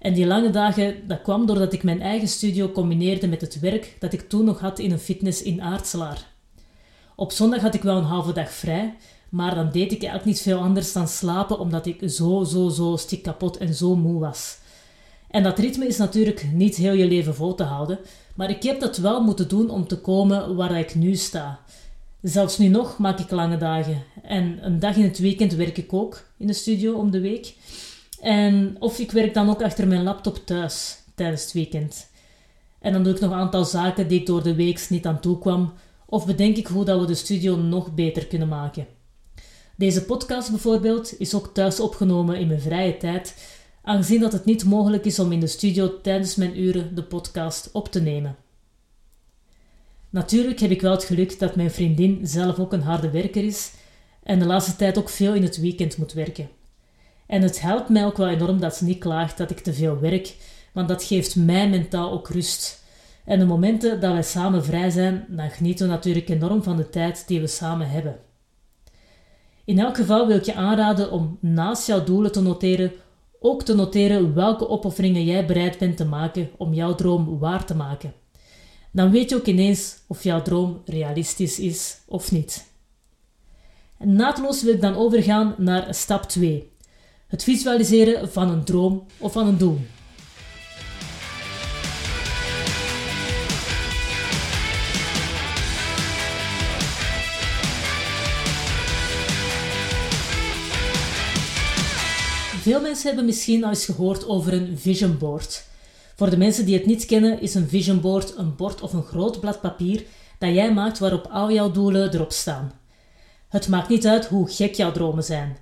En 0.00 0.14
die 0.14 0.26
lange 0.26 0.50
dagen, 0.50 1.08
dat 1.08 1.22
kwam 1.22 1.46
doordat 1.46 1.72
ik 1.72 1.82
mijn 1.82 2.02
eigen 2.02 2.28
studio 2.28 2.72
combineerde 2.72 3.28
met 3.28 3.40
het 3.40 3.60
werk 3.60 3.96
dat 3.98 4.12
ik 4.12 4.28
toen 4.28 4.44
nog 4.44 4.60
had 4.60 4.78
in 4.78 4.90
een 4.90 4.98
fitness 4.98 5.42
in 5.42 5.62
Aartselaar. 5.62 6.26
Op 7.16 7.32
zondag 7.32 7.60
had 7.60 7.74
ik 7.74 7.82
wel 7.82 7.96
een 7.96 8.04
halve 8.04 8.32
dag 8.32 8.50
vrij, 8.50 8.94
maar 9.28 9.54
dan 9.54 9.70
deed 9.70 9.92
ik 9.92 10.02
eigenlijk 10.02 10.24
niet 10.24 10.40
veel 10.40 10.58
anders 10.58 10.92
dan 10.92 11.08
slapen 11.08 11.58
omdat 11.58 11.86
ik 11.86 12.02
zo, 12.06 12.44
zo, 12.44 12.68
zo 12.68 12.96
stik 12.96 13.22
kapot 13.22 13.56
en 13.56 13.74
zo 13.74 13.96
moe 13.96 14.20
was. 14.20 14.58
En 15.30 15.42
dat 15.42 15.58
ritme 15.58 15.86
is 15.86 15.96
natuurlijk 15.96 16.46
niet 16.52 16.76
heel 16.76 16.92
je 16.92 17.06
leven 17.06 17.34
vol 17.34 17.54
te 17.54 17.62
houden, 17.62 17.98
maar 18.34 18.50
ik 18.50 18.62
heb 18.62 18.80
dat 18.80 18.96
wel 18.96 19.22
moeten 19.22 19.48
doen 19.48 19.70
om 19.70 19.86
te 19.86 19.98
komen 19.98 20.56
waar 20.56 20.78
ik 20.78 20.94
nu 20.94 21.14
sta. 21.14 21.60
Zelfs 22.22 22.58
nu 22.58 22.68
nog 22.68 22.98
maak 22.98 23.18
ik 23.18 23.30
lange 23.30 23.56
dagen. 23.56 24.02
En 24.22 24.58
een 24.60 24.78
dag 24.78 24.96
in 24.96 25.02
het 25.04 25.18
weekend 25.18 25.52
werk 25.52 25.78
ik 25.78 25.92
ook 25.92 26.22
in 26.36 26.46
de 26.46 26.52
studio 26.52 26.94
om 26.94 27.10
de 27.10 27.20
week. 27.20 27.54
En, 28.20 28.76
of 28.78 28.98
ik 28.98 29.10
werk 29.10 29.34
dan 29.34 29.50
ook 29.50 29.62
achter 29.62 29.86
mijn 29.86 30.02
laptop 30.02 30.36
thuis 30.44 30.98
tijdens 31.14 31.42
het 31.42 31.52
weekend. 31.52 32.10
En 32.78 32.92
dan 32.92 33.02
doe 33.02 33.14
ik 33.14 33.20
nog 33.20 33.30
een 33.30 33.38
aantal 33.38 33.64
zaken 33.64 34.08
die 34.08 34.20
ik 34.20 34.26
door 34.26 34.42
de 34.42 34.54
week 34.54 34.86
niet 34.88 35.06
aan 35.06 35.20
toe 35.20 35.38
kwam. 35.38 35.72
Of 36.06 36.26
bedenk 36.26 36.56
ik 36.56 36.66
hoe 36.66 36.84
dat 36.84 37.00
we 37.00 37.06
de 37.06 37.14
studio 37.14 37.56
nog 37.56 37.94
beter 37.94 38.26
kunnen 38.26 38.48
maken. 38.48 38.86
Deze 39.76 40.04
podcast 40.04 40.50
bijvoorbeeld 40.50 41.20
is 41.20 41.34
ook 41.34 41.54
thuis 41.54 41.80
opgenomen 41.80 42.38
in 42.38 42.46
mijn 42.46 42.60
vrije 42.60 42.96
tijd, 42.96 43.34
aangezien 43.82 44.20
dat 44.20 44.32
het 44.32 44.44
niet 44.44 44.64
mogelijk 44.64 45.04
is 45.04 45.18
om 45.18 45.32
in 45.32 45.40
de 45.40 45.46
studio 45.46 46.00
tijdens 46.00 46.36
mijn 46.36 46.60
uren 46.60 46.94
de 46.94 47.02
podcast 47.02 47.70
op 47.72 47.88
te 47.88 48.00
nemen. 48.00 48.36
Natuurlijk 50.10 50.60
heb 50.60 50.70
ik 50.70 50.80
wel 50.80 50.92
het 50.92 51.04
geluk 51.04 51.38
dat 51.38 51.56
mijn 51.56 51.70
vriendin 51.70 52.20
zelf 52.22 52.58
ook 52.58 52.72
een 52.72 52.82
harde 52.82 53.10
werker 53.10 53.44
is 53.44 53.72
en 54.22 54.38
de 54.38 54.46
laatste 54.46 54.76
tijd 54.76 54.98
ook 54.98 55.08
veel 55.08 55.34
in 55.34 55.42
het 55.42 55.60
weekend 55.60 55.96
moet 55.96 56.12
werken. 56.12 56.48
En 57.30 57.42
het 57.42 57.60
helpt 57.60 57.88
mij 57.88 58.04
ook 58.04 58.16
wel 58.16 58.28
enorm 58.28 58.60
dat 58.60 58.76
ze 58.76 58.84
niet 58.84 58.98
klaagt 58.98 59.38
dat 59.38 59.50
ik 59.50 59.60
te 59.60 59.72
veel 59.72 59.98
werk, 59.98 60.36
want 60.72 60.88
dat 60.88 61.04
geeft 61.04 61.36
mij 61.36 61.68
mentaal 61.68 62.12
ook 62.12 62.28
rust. 62.28 62.84
En 63.24 63.38
de 63.38 63.44
momenten 63.44 64.00
dat 64.00 64.12
wij 64.12 64.22
samen 64.22 64.64
vrij 64.64 64.90
zijn, 64.90 65.24
dan 65.28 65.50
genieten 65.50 65.86
we 65.86 65.92
natuurlijk 65.92 66.28
enorm 66.28 66.62
van 66.62 66.76
de 66.76 66.90
tijd 66.90 67.24
die 67.26 67.40
we 67.40 67.46
samen 67.46 67.90
hebben. 67.90 68.18
In 69.64 69.78
elk 69.78 69.96
geval 69.96 70.26
wil 70.26 70.36
ik 70.36 70.44
je 70.44 70.54
aanraden 70.54 71.10
om 71.10 71.38
naast 71.40 71.86
jouw 71.86 72.04
doelen 72.04 72.32
te 72.32 72.42
noteren, 72.42 72.92
ook 73.40 73.62
te 73.62 73.74
noteren 73.74 74.34
welke 74.34 74.68
opofferingen 74.68 75.24
jij 75.24 75.46
bereid 75.46 75.78
bent 75.78 75.96
te 75.96 76.04
maken 76.04 76.50
om 76.56 76.74
jouw 76.74 76.94
droom 76.94 77.38
waar 77.38 77.64
te 77.64 77.74
maken. 77.74 78.12
Dan 78.92 79.10
weet 79.10 79.30
je 79.30 79.36
ook 79.36 79.46
ineens 79.46 79.96
of 80.06 80.22
jouw 80.22 80.42
droom 80.42 80.82
realistisch 80.84 81.58
is 81.58 81.98
of 82.06 82.32
niet. 82.32 82.66
Naadloos 83.98 84.62
wil 84.62 84.74
ik 84.74 84.80
dan 84.80 84.96
overgaan 84.96 85.54
naar 85.58 85.94
stap 85.94 86.22
2. 86.22 86.69
Het 87.30 87.44
visualiseren 87.44 88.32
van 88.32 88.48
een 88.48 88.64
droom 88.64 89.06
of 89.18 89.32
van 89.32 89.46
een 89.46 89.58
doel. 89.58 89.78
Veel 102.60 102.80
mensen 102.80 103.06
hebben 103.06 103.24
misschien 103.24 103.64
al 103.64 103.70
eens 103.70 103.84
gehoord 103.84 104.26
over 104.28 104.52
een 104.52 104.78
vision 104.78 105.18
board. 105.18 105.64
Voor 106.16 106.30
de 106.30 106.36
mensen 106.36 106.64
die 106.64 106.74
het 106.74 106.86
niet 106.86 107.06
kennen, 107.06 107.40
is 107.40 107.54
een 107.54 107.68
vision 107.68 108.00
board 108.00 108.36
een 108.36 108.56
bord 108.56 108.80
of 108.80 108.92
een 108.92 109.02
groot 109.02 109.40
blad 109.40 109.60
papier 109.60 110.04
dat 110.38 110.54
jij 110.54 110.72
maakt 110.72 110.98
waarop 110.98 111.26
al 111.26 111.52
jouw 111.52 111.70
doelen 111.70 112.14
erop 112.14 112.32
staan. 112.32 112.72
Het 113.48 113.68
maakt 113.68 113.88
niet 113.88 114.06
uit 114.06 114.26
hoe 114.26 114.48
gek 114.48 114.74
jouw 114.74 114.92
dromen 114.92 115.24
zijn. 115.24 115.56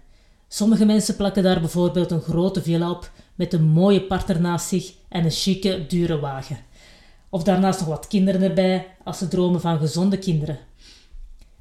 Sommige 0.49 0.85
mensen 0.85 1.17
plakken 1.17 1.43
daar 1.43 1.61
bijvoorbeeld 1.61 2.11
een 2.11 2.21
grote 2.21 2.63
villa 2.63 2.91
op 2.91 3.11
met 3.35 3.53
een 3.53 3.65
mooie 3.65 4.03
partner 4.03 4.41
naast 4.41 4.69
zich 4.69 4.93
en 5.09 5.25
een 5.25 5.31
chique, 5.31 5.87
dure 5.87 6.19
wagen. 6.19 6.59
Of 7.29 7.43
daarnaast 7.43 7.81
nog 7.81 7.89
wat 7.89 8.07
kinderen 8.07 8.43
erbij 8.43 8.87
als 9.05 9.19
ze 9.19 9.29
dromen 9.29 9.61
van 9.61 9.79
gezonde 9.79 10.19
kinderen. 10.19 10.59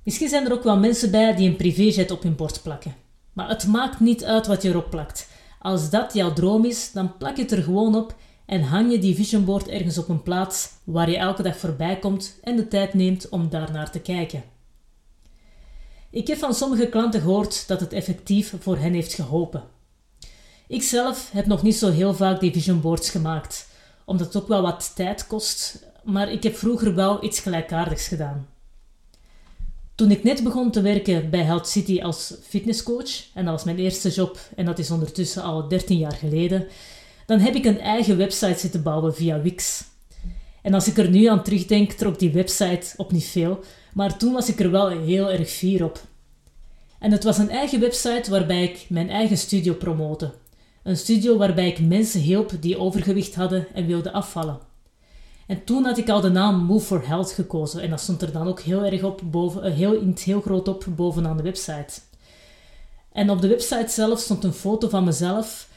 Misschien 0.03 0.29
zijn 0.29 0.45
er 0.45 0.53
ook 0.53 0.63
wel 0.63 0.77
mensen 0.77 1.11
bij 1.11 1.35
die 1.35 1.49
een 1.49 1.55
privéjet 1.55 2.11
op 2.11 2.23
hun 2.23 2.35
bord 2.35 2.63
plakken. 2.63 2.95
Maar 3.33 3.49
het 3.49 3.67
maakt 3.67 3.99
niet 3.99 4.25
uit 4.25 4.47
wat 4.47 4.61
je 4.61 4.69
erop 4.69 4.89
plakt. 4.89 5.29
Als 5.59 5.89
dat 5.89 6.13
jouw 6.13 6.33
droom 6.33 6.65
is, 6.65 6.91
dan 6.91 7.17
plak 7.17 7.35
je 7.35 7.41
het 7.41 7.51
er 7.51 7.63
gewoon 7.63 7.95
op 7.95 8.15
en 8.45 8.61
hang 8.61 8.91
je 8.91 8.99
die 8.99 9.15
visionboard 9.15 9.67
ergens 9.67 9.97
op 9.97 10.09
een 10.09 10.23
plaats 10.23 10.69
waar 10.83 11.09
je 11.09 11.17
elke 11.17 11.43
dag 11.43 11.57
voorbij 11.57 11.99
komt 11.99 12.39
en 12.43 12.55
de 12.55 12.67
tijd 12.67 12.93
neemt 12.93 13.29
om 13.29 13.49
daarnaar 13.49 13.91
te 13.91 13.99
kijken. 13.99 14.43
Ik 16.17 16.27
heb 16.27 16.37
van 16.37 16.53
sommige 16.53 16.87
klanten 16.87 17.21
gehoord 17.21 17.67
dat 17.67 17.79
het 17.79 17.93
effectief 17.93 18.53
voor 18.59 18.77
hen 18.77 18.93
heeft 18.93 19.13
geholpen. 19.13 19.63
Ik 20.67 20.83
zelf 20.83 21.29
heb 21.31 21.45
nog 21.45 21.63
niet 21.63 21.75
zo 21.75 21.91
heel 21.91 22.13
vaak 22.13 22.39
die 22.39 22.51
visionboards 22.51 23.09
gemaakt, 23.09 23.67
omdat 24.05 24.27
het 24.27 24.35
ook 24.43 24.47
wel 24.47 24.61
wat 24.61 24.91
tijd 24.95 25.27
kost, 25.27 25.85
maar 26.03 26.31
ik 26.31 26.43
heb 26.43 26.55
vroeger 26.55 26.95
wel 26.95 27.23
iets 27.23 27.39
gelijkaardigs 27.39 28.07
gedaan. 28.07 28.47
Toen 29.95 30.11
ik 30.11 30.23
net 30.23 30.43
begon 30.43 30.71
te 30.71 30.81
werken 30.81 31.29
bij 31.29 31.43
Health 31.43 31.67
City 31.67 32.01
als 32.01 32.33
fitnesscoach, 32.43 33.33
en 33.33 33.45
dat 33.45 33.53
was 33.53 33.63
mijn 33.63 33.79
eerste 33.79 34.09
job 34.09 34.39
en 34.55 34.65
dat 34.65 34.79
is 34.79 34.91
ondertussen 34.91 35.43
al 35.43 35.67
13 35.67 35.97
jaar 35.97 36.15
geleden, 36.15 36.67
dan 37.25 37.39
heb 37.39 37.55
ik 37.55 37.65
een 37.65 37.79
eigen 37.79 38.17
website 38.17 38.59
zitten 38.59 38.83
bouwen 38.83 39.15
via 39.15 39.41
Wix. 39.41 39.83
En 40.67 40.73
als 40.73 40.87
ik 40.87 40.97
er 40.97 41.09
nu 41.09 41.25
aan 41.25 41.43
terugdenk, 41.43 41.91
trok 41.91 42.19
die 42.19 42.31
website 42.31 42.93
op 42.97 43.11
niet 43.11 43.25
veel, 43.25 43.59
maar 43.93 44.17
toen 44.17 44.33
was 44.33 44.49
ik 44.49 44.59
er 44.59 44.71
wel 44.71 44.87
heel 44.87 45.31
erg 45.31 45.49
fier 45.49 45.83
op. 45.83 46.01
En 46.99 47.11
het 47.11 47.23
was 47.23 47.37
een 47.37 47.49
eigen 47.49 47.79
website 47.79 48.31
waarbij 48.31 48.63
ik 48.63 48.85
mijn 48.89 49.09
eigen 49.09 49.37
studio 49.37 49.73
promote. 49.73 50.33
Een 50.83 50.97
studio 50.97 51.37
waarbij 51.37 51.67
ik 51.67 51.79
mensen 51.79 52.19
hielp 52.19 52.51
die 52.59 52.77
overgewicht 52.77 53.35
hadden 53.35 53.67
en 53.73 53.85
wilden 53.85 54.13
afvallen. 54.13 54.59
En 55.45 55.63
toen 55.63 55.83
had 55.83 55.97
ik 55.97 56.09
al 56.09 56.21
de 56.21 56.29
naam 56.29 56.63
Move 56.63 56.85
for 56.85 57.07
Health 57.07 57.31
gekozen 57.31 57.81
en 57.81 57.89
dat 57.89 58.01
stond 58.01 58.21
er 58.21 58.31
dan 58.31 58.47
ook 58.47 58.59
heel 58.59 58.83
erg 58.83 59.03
op 59.03 59.21
boven, 59.23 59.63
eh, 59.63 59.73
heel, 59.73 59.93
in 59.93 60.17
heel 60.23 60.41
groot 60.41 60.67
op 60.67 60.85
bovenaan 60.95 61.37
de 61.37 61.43
website. 61.43 61.99
En 63.11 63.29
op 63.29 63.41
de 63.41 63.47
website 63.47 63.89
zelf 63.89 64.19
stond 64.19 64.43
een 64.43 64.53
foto 64.53 64.89
van 64.89 65.03
mezelf 65.03 65.67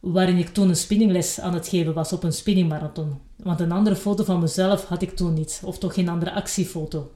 waarin 0.00 0.36
ik 0.36 0.48
toen 0.48 0.68
een 0.68 0.76
spinningles 0.76 1.40
aan 1.40 1.54
het 1.54 1.68
geven 1.68 1.94
was 1.94 2.12
op 2.12 2.22
een 2.22 2.32
spinningmarathon. 2.32 3.20
Want 3.36 3.60
een 3.60 3.72
andere 3.72 3.96
foto 3.96 4.24
van 4.24 4.40
mezelf 4.40 4.84
had 4.84 5.02
ik 5.02 5.16
toen 5.16 5.34
niet, 5.34 5.62
of 5.64 5.78
toch 5.78 5.94
geen 5.94 6.08
andere 6.08 6.32
actiefoto. 6.32 7.10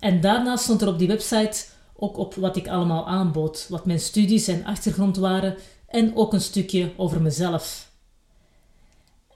En 0.00 0.20
daarna 0.20 0.56
stond 0.56 0.82
er 0.82 0.88
op 0.88 0.98
die 0.98 1.08
website 1.08 1.64
ook 1.94 2.16
op 2.16 2.34
wat 2.34 2.56
ik 2.56 2.68
allemaal 2.68 3.06
aanbood, 3.06 3.66
wat 3.68 3.86
mijn 3.86 4.00
studies 4.00 4.48
en 4.48 4.64
achtergrond 4.64 5.16
waren 5.16 5.56
en 5.86 6.16
ook 6.16 6.32
een 6.32 6.40
stukje 6.40 6.92
over 6.96 7.22
mezelf. 7.22 7.90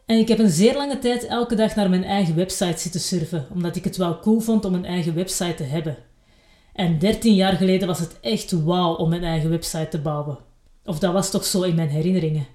En 0.06 0.18
ik 0.18 0.28
heb 0.28 0.38
een 0.38 0.50
zeer 0.50 0.76
lange 0.76 0.98
tijd 0.98 1.26
elke 1.26 1.54
dag 1.54 1.74
naar 1.74 1.90
mijn 1.90 2.04
eigen 2.04 2.34
website 2.34 2.78
zitten 2.80 3.00
surfen, 3.00 3.46
omdat 3.54 3.76
ik 3.76 3.84
het 3.84 3.96
wel 3.96 4.18
cool 4.18 4.40
vond 4.40 4.64
om 4.64 4.74
een 4.74 4.84
eigen 4.84 5.14
website 5.14 5.54
te 5.54 5.62
hebben. 5.62 5.96
En 6.72 6.98
13 6.98 7.34
jaar 7.34 7.56
geleden 7.56 7.86
was 7.86 7.98
het 7.98 8.20
echt 8.20 8.50
wauw 8.50 8.94
om 8.94 9.08
mijn 9.08 9.24
eigen 9.24 9.50
website 9.50 9.88
te 9.88 9.98
bouwen. 9.98 10.38
Of 10.86 10.98
dat 10.98 11.12
was 11.12 11.30
toch 11.30 11.44
zo 11.44 11.62
in 11.62 11.74
mijn 11.74 11.88
herinneringen. 11.88 12.46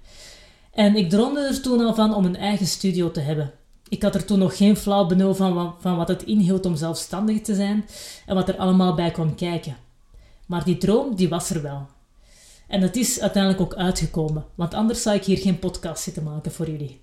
En 0.72 0.96
ik 0.96 1.10
droomde 1.10 1.42
er 1.42 1.62
toen 1.62 1.86
al 1.86 1.94
van 1.94 2.16
om 2.16 2.26
een 2.26 2.36
eigen 2.36 2.68
studio 2.68 3.12
te 3.12 3.20
hebben. 3.20 3.52
Ik 3.90 4.02
had 4.02 4.16
er 4.16 4.26
toen 4.26 4.40
nog 4.40 4.58
geen 4.58 4.78
flauw 4.78 5.06
benul 5.06 5.36
van, 5.36 5.76
van 5.80 5.96
wat 5.96 6.08
het 6.08 6.24
inhield 6.24 6.66
om 6.66 6.76
zelfstandig 6.76 7.42
te 7.42 7.56
zijn 7.56 7.86
en 8.26 8.36
wat 8.36 8.50
er 8.50 8.58
allemaal 8.58 8.96
bij 8.96 9.12
kwam 9.12 9.36
kijken. 9.36 9.78
Maar 10.46 10.64
die 10.64 10.78
droom, 10.78 11.16
die 11.16 11.30
was 11.30 11.50
er 11.50 11.62
wel. 11.62 11.88
En 12.68 12.82
het 12.82 12.96
is 12.96 13.20
uiteindelijk 13.20 13.62
ook 13.62 13.76
uitgekomen, 13.76 14.46
want 14.56 14.74
anders 14.74 15.02
zou 15.02 15.16
ik 15.16 15.24
hier 15.24 15.38
geen 15.38 15.60
podcast 15.60 16.04
zitten 16.04 16.24
maken 16.24 16.52
voor 16.52 16.70
jullie. 16.70 17.02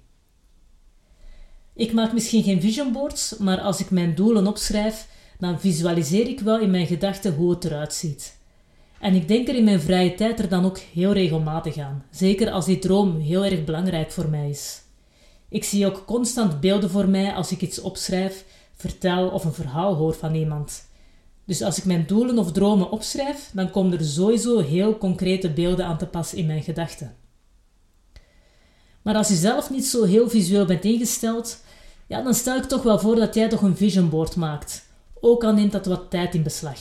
Ik 1.75 1.93
maak 1.93 2.13
misschien 2.13 2.43
geen 2.43 2.61
vision 2.61 2.93
boards, 2.93 3.37
maar 3.39 3.61
als 3.61 3.81
ik 3.81 3.91
mijn 3.91 4.15
doelen 4.15 4.47
opschrijf, 4.47 5.09
dan 5.39 5.61
visualiseer 5.61 6.29
ik 6.29 6.41
wel 6.41 6.59
in 6.59 6.71
mijn 6.71 6.87
gedachten 6.87 7.35
hoe 7.35 7.51
het 7.51 7.65
eruit 7.65 7.95
ziet. 7.95 8.38
En 9.01 9.15
ik 9.15 9.29
denk 9.29 9.49
er 9.49 9.55
in 9.55 9.65
mijn 9.65 9.81
vrije 9.81 10.15
tijd 10.15 10.39
er 10.39 10.49
dan 10.49 10.65
ook 10.65 10.79
heel 10.79 11.13
regelmatig 11.13 11.79
aan, 11.79 12.05
zeker 12.11 12.51
als 12.51 12.65
die 12.65 12.79
droom 12.79 13.19
heel 13.21 13.45
erg 13.45 13.65
belangrijk 13.65 14.11
voor 14.11 14.29
mij 14.29 14.49
is. 14.49 14.83
Ik 15.49 15.65
zie 15.65 15.87
ook 15.87 16.05
constant 16.07 16.61
beelden 16.61 16.91
voor 16.91 17.09
mij 17.09 17.33
als 17.33 17.53
ik 17.53 17.61
iets 17.61 17.81
opschrijf, 17.81 18.45
vertel 18.75 19.29
of 19.29 19.45
een 19.45 19.53
verhaal 19.53 19.95
hoor 19.95 20.15
van 20.15 20.35
iemand. 20.35 20.87
Dus 21.45 21.63
als 21.63 21.79
ik 21.79 21.85
mijn 21.85 22.07
doelen 22.07 22.39
of 22.39 22.53
dromen 22.53 22.91
opschrijf, 22.91 23.51
dan 23.53 23.71
komen 23.71 23.99
er 23.99 24.05
sowieso 24.05 24.59
heel 24.59 24.99
concrete 24.99 25.51
beelden 25.51 25.87
aan 25.87 25.99
te 25.99 26.07
pas 26.07 26.35
in 26.35 26.47
mijn 26.47 26.63
gedachten. 26.63 27.17
Maar 29.03 29.15
als 29.17 29.29
je 29.29 29.35
zelf 29.35 29.71
niet 29.71 29.87
zo 29.87 30.05
heel 30.05 30.29
visueel 30.29 30.65
bent 30.65 30.85
ingesteld, 30.85 31.63
ja, 32.07 32.23
dan 32.23 32.35
stel 32.35 32.57
ik 32.57 32.65
toch 32.65 32.83
wel 32.83 32.99
voor 32.99 33.17
dat 33.17 33.35
jij 33.35 33.49
toch 33.49 33.63
een 33.63 33.77
vision 33.77 34.09
board 34.09 34.37
maakt. 34.37 34.87
Ook 35.21 35.45
al 35.45 35.53
neemt 35.53 35.73
dat 35.73 35.87
wat 35.87 36.11
tijd 36.11 36.35
in 36.35 36.43
beslag. 36.43 36.79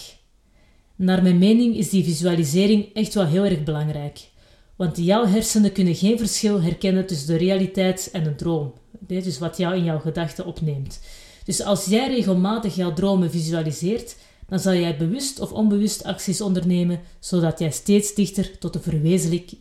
Naar 0.98 1.24
mijn 1.24 1.38
mening 1.38 1.76
is 1.76 1.90
die 1.90 2.04
visualisering 2.04 2.94
echt 2.94 3.14
wel 3.14 3.26
heel 3.26 3.46
erg 3.46 3.64
belangrijk. 3.64 4.30
Want 4.76 4.98
jouw 4.98 5.26
hersenen 5.26 5.72
kunnen 5.72 5.96
geen 5.96 6.18
verschil 6.18 6.62
herkennen 6.62 7.06
tussen 7.06 7.28
de 7.28 7.38
realiteit 7.38 8.10
en 8.12 8.26
een 8.26 8.36
droom. 8.36 8.74
Dus 9.00 9.40
wat 9.40 9.58
jou 9.58 9.76
in 9.76 9.84
jouw 9.84 10.00
gedachten 10.00 10.46
opneemt. 10.46 11.00
Dus 11.44 11.62
als 11.62 11.86
jij 11.86 12.08
regelmatig 12.08 12.76
jouw 12.76 12.94
dromen 12.94 13.32
visualiseert, 13.32 14.16
dan 14.48 14.60
zal 14.60 14.74
jij 14.74 14.98
bewust 14.98 15.40
of 15.40 15.52
onbewust 15.52 16.04
acties 16.04 16.42
ondernemen, 16.42 17.00
zodat 17.20 17.60
jij 17.60 17.72
steeds 17.72 18.14
dichter 18.14 18.58
tot 18.58 18.74
de 18.74 18.80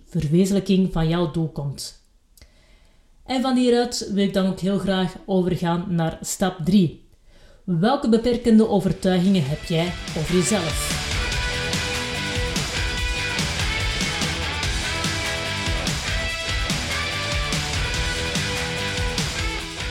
verwezenlijking 0.08 0.92
van 0.92 1.08
jouw 1.08 1.30
doel 1.30 1.48
komt. 1.48 2.02
En 3.24 3.42
van 3.42 3.56
hieruit 3.56 4.10
wil 4.12 4.24
ik 4.24 4.34
dan 4.34 4.46
ook 4.46 4.60
heel 4.60 4.78
graag 4.78 5.16
overgaan 5.26 5.86
naar 5.88 6.18
stap 6.20 6.58
3. 6.64 7.08
Welke 7.64 8.08
beperkende 8.08 8.68
overtuigingen 8.68 9.44
heb 9.44 9.64
jij 9.64 9.92
over 10.18 10.34
jezelf? 10.34 11.05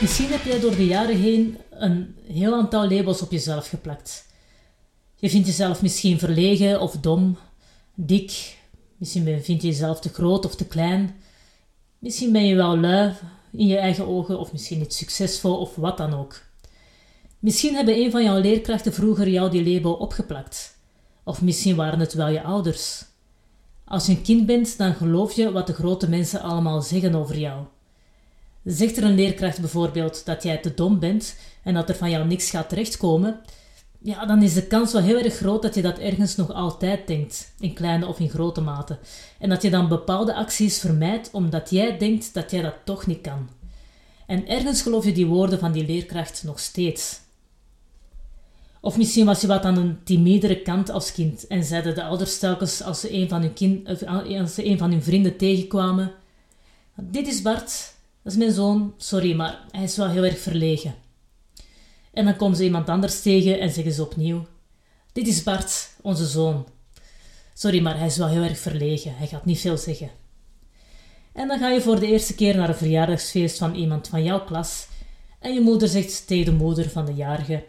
Misschien 0.00 0.30
heb 0.30 0.44
jij 0.44 0.60
door 0.60 0.76
de 0.76 0.86
jaren 0.86 1.16
heen 1.16 1.58
een 1.70 2.16
heel 2.26 2.54
aantal 2.54 2.88
labels 2.90 3.22
op 3.22 3.30
jezelf 3.30 3.68
geplakt. 3.68 4.26
Je 5.16 5.30
vindt 5.30 5.46
jezelf 5.46 5.82
misschien 5.82 6.18
verlegen 6.18 6.80
of 6.80 6.96
dom, 6.96 7.38
dik, 7.94 8.58
misschien 8.96 9.24
vind 9.42 9.62
je 9.62 9.68
jezelf 9.68 10.00
te 10.00 10.08
groot 10.08 10.44
of 10.44 10.54
te 10.54 10.66
klein, 10.66 11.14
Misschien 11.98 12.32
ben 12.32 12.46
je 12.46 12.54
wel 12.54 12.78
lui 12.78 13.14
in 13.52 13.66
je 13.66 13.76
eigen 13.76 14.06
ogen, 14.06 14.38
of 14.38 14.52
misschien 14.52 14.78
niet 14.78 14.94
succesvol, 14.94 15.56
of 15.56 15.74
wat 15.76 15.96
dan 15.96 16.14
ook. 16.14 16.42
Misschien 17.38 17.74
hebben 17.74 17.96
een 17.96 18.10
van 18.10 18.22
jouw 18.22 18.40
leerkrachten 18.40 18.92
vroeger 18.92 19.28
jou 19.28 19.50
die 19.50 19.74
label 19.74 19.94
opgeplakt. 19.94 20.78
Of 21.24 21.42
misschien 21.42 21.76
waren 21.76 22.00
het 22.00 22.12
wel 22.12 22.28
je 22.28 22.42
ouders. 22.42 23.04
Als 23.84 24.06
je 24.06 24.12
een 24.12 24.22
kind 24.22 24.46
bent, 24.46 24.78
dan 24.78 24.94
geloof 24.94 25.32
je 25.32 25.52
wat 25.52 25.66
de 25.66 25.72
grote 25.72 26.08
mensen 26.08 26.40
allemaal 26.40 26.82
zeggen 26.82 27.14
over 27.14 27.38
jou. 27.38 27.64
Zegt 28.66 28.96
er 28.96 29.04
een 29.04 29.14
leerkracht 29.14 29.60
bijvoorbeeld 29.60 30.24
dat 30.24 30.42
jij 30.42 30.56
te 30.56 30.74
dom 30.74 30.98
bent 30.98 31.36
en 31.62 31.74
dat 31.74 31.88
er 31.88 31.94
van 31.94 32.10
jou 32.10 32.26
niks 32.26 32.50
gaat 32.50 32.68
terechtkomen, 32.68 33.40
ja, 33.98 34.26
dan 34.26 34.42
is 34.42 34.54
de 34.54 34.66
kans 34.66 34.92
wel 34.92 35.02
heel 35.02 35.18
erg 35.18 35.34
groot 35.34 35.62
dat 35.62 35.74
je 35.74 35.82
dat 35.82 35.98
ergens 35.98 36.36
nog 36.36 36.52
altijd 36.52 37.06
denkt, 37.06 37.52
in 37.58 37.74
kleine 37.74 38.06
of 38.06 38.18
in 38.18 38.28
grote 38.28 38.60
mate. 38.60 38.98
En 39.38 39.48
dat 39.48 39.62
je 39.62 39.70
dan 39.70 39.88
bepaalde 39.88 40.34
acties 40.34 40.78
vermijdt 40.78 41.30
omdat 41.32 41.70
jij 41.70 41.98
denkt 41.98 42.34
dat 42.34 42.50
jij 42.50 42.62
dat 42.62 42.74
toch 42.84 43.06
niet 43.06 43.20
kan. 43.20 43.48
En 44.26 44.48
ergens 44.48 44.82
geloof 44.82 45.04
je 45.04 45.12
die 45.12 45.26
woorden 45.26 45.58
van 45.58 45.72
die 45.72 45.86
leerkracht 45.86 46.42
nog 46.44 46.58
steeds. 46.58 47.20
Of 48.80 48.96
misschien 48.96 49.26
was 49.26 49.40
je 49.40 49.46
wat 49.46 49.64
aan 49.64 49.76
een 49.76 49.98
timidere 50.04 50.62
kant 50.62 50.90
als 50.90 51.12
kind 51.12 51.46
en 51.46 51.64
zeiden 51.64 51.94
de 51.94 52.04
ouders 52.04 52.38
telkens 52.38 52.82
als 52.82 53.00
ze 53.00 53.12
een 53.12 53.28
van 53.28 53.40
hun, 53.40 53.52
kind, 53.52 53.88
als 54.28 54.54
ze 54.54 54.66
een 54.66 54.78
van 54.78 54.90
hun 54.90 55.02
vrienden 55.02 55.36
tegenkwamen: 55.36 56.12
Dit 56.94 57.26
is 57.26 57.42
Bart, 57.42 57.94
dat 58.26 58.34
is 58.34 58.40
mijn 58.40 58.52
zoon, 58.52 58.94
sorry, 58.96 59.34
maar 59.34 59.64
hij 59.70 59.82
is 59.82 59.96
wel 59.96 60.08
heel 60.08 60.24
erg 60.24 60.38
verlegen. 60.38 60.94
En 62.12 62.24
dan 62.24 62.36
komen 62.36 62.56
ze 62.56 62.64
iemand 62.64 62.88
anders 62.88 63.22
tegen 63.22 63.60
en 63.60 63.70
zeggen 63.70 63.92
ze 63.92 64.02
opnieuw: 64.02 64.46
Dit 65.12 65.26
is 65.26 65.42
Bart, 65.42 65.90
onze 66.00 66.26
zoon. 66.26 66.66
Sorry, 67.54 67.80
maar 67.80 67.98
hij 67.98 68.06
is 68.06 68.16
wel 68.16 68.28
heel 68.28 68.42
erg 68.42 68.58
verlegen. 68.58 69.16
Hij 69.16 69.26
gaat 69.26 69.44
niet 69.44 69.60
veel 69.60 69.76
zeggen. 69.76 70.10
En 71.32 71.48
dan 71.48 71.58
ga 71.58 71.68
je 71.68 71.80
voor 71.80 72.00
de 72.00 72.06
eerste 72.06 72.34
keer 72.34 72.56
naar 72.56 72.68
een 72.68 72.74
verjaardagsfeest 72.74 73.58
van 73.58 73.74
iemand 73.74 74.08
van 74.08 74.24
jouw 74.24 74.44
klas. 74.44 74.86
En 75.40 75.54
je 75.54 75.60
moeder 75.60 75.88
zegt 75.88 76.26
tegen 76.26 76.44
de 76.44 76.52
moeder 76.52 76.90
van 76.90 77.04
de 77.04 77.14
jarige: 77.14 77.64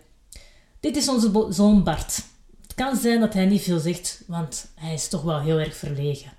Dit 0.80 0.96
is 0.96 1.10
onze 1.10 1.48
zoon 1.50 1.84
Bart. 1.84 2.24
Het 2.62 2.74
kan 2.76 2.96
zijn 2.96 3.20
dat 3.20 3.34
hij 3.34 3.46
niet 3.46 3.62
veel 3.62 3.80
zegt, 3.80 4.24
want 4.28 4.68
hij 4.76 4.94
is 4.94 5.08
toch 5.08 5.22
wel 5.22 5.40
heel 5.40 5.60
erg 5.60 5.76
verlegen. 5.76 6.37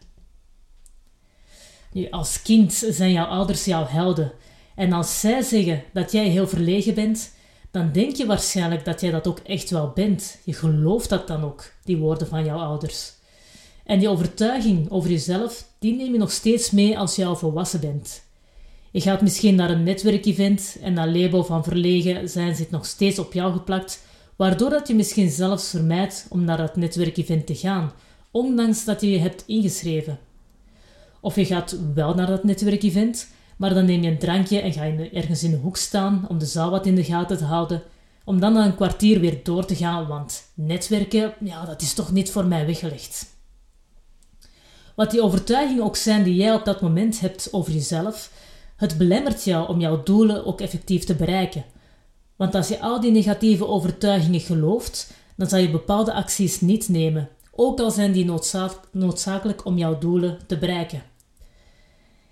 Als 2.10 2.42
kind 2.42 2.72
zijn 2.72 3.12
jouw 3.12 3.26
ouders 3.26 3.64
jouw 3.64 3.86
helden. 3.86 4.32
En 4.74 4.92
als 4.92 5.20
zij 5.20 5.42
zeggen 5.42 5.82
dat 5.92 6.12
jij 6.12 6.28
heel 6.28 6.48
verlegen 6.48 6.94
bent, 6.94 7.32
dan 7.70 7.92
denk 7.92 8.16
je 8.16 8.26
waarschijnlijk 8.26 8.84
dat 8.84 9.00
jij 9.00 9.10
dat 9.10 9.26
ook 9.26 9.38
echt 9.38 9.70
wel 9.70 9.92
bent. 9.94 10.38
Je 10.44 10.52
gelooft 10.52 11.08
dat 11.08 11.26
dan 11.26 11.44
ook, 11.44 11.72
die 11.84 11.96
woorden 11.96 12.28
van 12.28 12.44
jouw 12.44 12.58
ouders. 12.58 13.12
En 13.84 13.98
die 13.98 14.08
overtuiging 14.08 14.90
over 14.90 15.10
jezelf, 15.10 15.64
die 15.78 15.96
neem 15.96 16.12
je 16.12 16.18
nog 16.18 16.30
steeds 16.30 16.70
mee 16.70 16.98
als 16.98 17.16
je 17.16 17.24
al 17.24 17.36
volwassen 17.36 17.80
bent. 17.80 18.22
Je 18.90 19.00
gaat 19.00 19.20
misschien 19.20 19.54
naar 19.54 19.70
een 19.70 19.82
netwerkevent 19.82 20.76
en 20.82 20.94
dat 20.94 21.06
label 21.06 21.44
van 21.44 21.64
verlegen 21.64 22.28
zijn 22.28 22.54
zit 22.54 22.70
nog 22.70 22.86
steeds 22.86 23.18
op 23.18 23.32
jou 23.32 23.52
geplakt, 23.52 24.04
waardoor 24.36 24.70
dat 24.70 24.88
je 24.88 24.94
misschien 24.94 25.30
zelfs 25.30 25.70
vermijdt 25.70 26.26
om 26.28 26.44
naar 26.44 26.56
dat 26.56 26.76
netwerkevent 26.76 27.46
te 27.46 27.54
gaan, 27.54 27.92
ondanks 28.30 28.84
dat 28.84 29.00
je 29.00 29.10
je 29.10 29.18
hebt 29.18 29.44
ingeschreven. 29.46 30.18
Of 31.20 31.34
je 31.34 31.44
gaat 31.44 31.76
wel 31.94 32.14
naar 32.14 32.26
dat 32.26 32.44
netwerkevent, 32.44 33.28
maar 33.56 33.74
dan 33.74 33.84
neem 33.84 34.02
je 34.02 34.10
een 34.10 34.18
drankje 34.18 34.60
en 34.60 34.72
ga 34.72 34.84
je 34.84 35.10
ergens 35.10 35.42
in 35.42 35.50
de 35.50 35.56
hoek 35.56 35.76
staan 35.76 36.26
om 36.28 36.38
de 36.38 36.46
zaal 36.46 36.70
wat 36.70 36.86
in 36.86 36.94
de 36.94 37.04
gaten 37.04 37.36
te 37.36 37.44
houden, 37.44 37.82
om 38.24 38.40
dan 38.40 38.52
na 38.52 38.64
een 38.64 38.74
kwartier 38.74 39.20
weer 39.20 39.40
door 39.42 39.64
te 39.64 39.76
gaan, 39.76 40.06
want 40.06 40.50
netwerken, 40.54 41.32
ja, 41.40 41.64
dat 41.64 41.82
is 41.82 41.94
toch 41.94 42.12
niet 42.12 42.30
voor 42.30 42.46
mij 42.46 42.66
weggelegd. 42.66 43.36
Wat 44.94 45.10
die 45.10 45.22
overtuigingen 45.22 45.84
ook 45.84 45.96
zijn 45.96 46.22
die 46.22 46.34
jij 46.34 46.54
op 46.54 46.64
dat 46.64 46.80
moment 46.80 47.20
hebt 47.20 47.48
over 47.52 47.72
jezelf, 47.72 48.30
het 48.76 48.98
belemmert 48.98 49.44
jou 49.44 49.68
om 49.68 49.80
jouw 49.80 50.02
doelen 50.02 50.46
ook 50.46 50.60
effectief 50.60 51.04
te 51.04 51.14
bereiken. 51.14 51.64
Want 52.36 52.54
als 52.54 52.68
je 52.68 52.80
al 52.80 53.00
die 53.00 53.10
negatieve 53.10 53.66
overtuigingen 53.66 54.40
gelooft, 54.40 55.12
dan 55.36 55.48
zal 55.48 55.58
je 55.58 55.70
bepaalde 55.70 56.12
acties 56.12 56.60
niet 56.60 56.88
nemen, 56.88 57.28
ook 57.60 57.80
al 57.80 57.90
zijn 57.90 58.12
die 58.12 58.32
noodzakelijk 58.92 59.64
om 59.64 59.78
jouw 59.78 59.98
doelen 59.98 60.38
te 60.46 60.58
bereiken. 60.58 61.02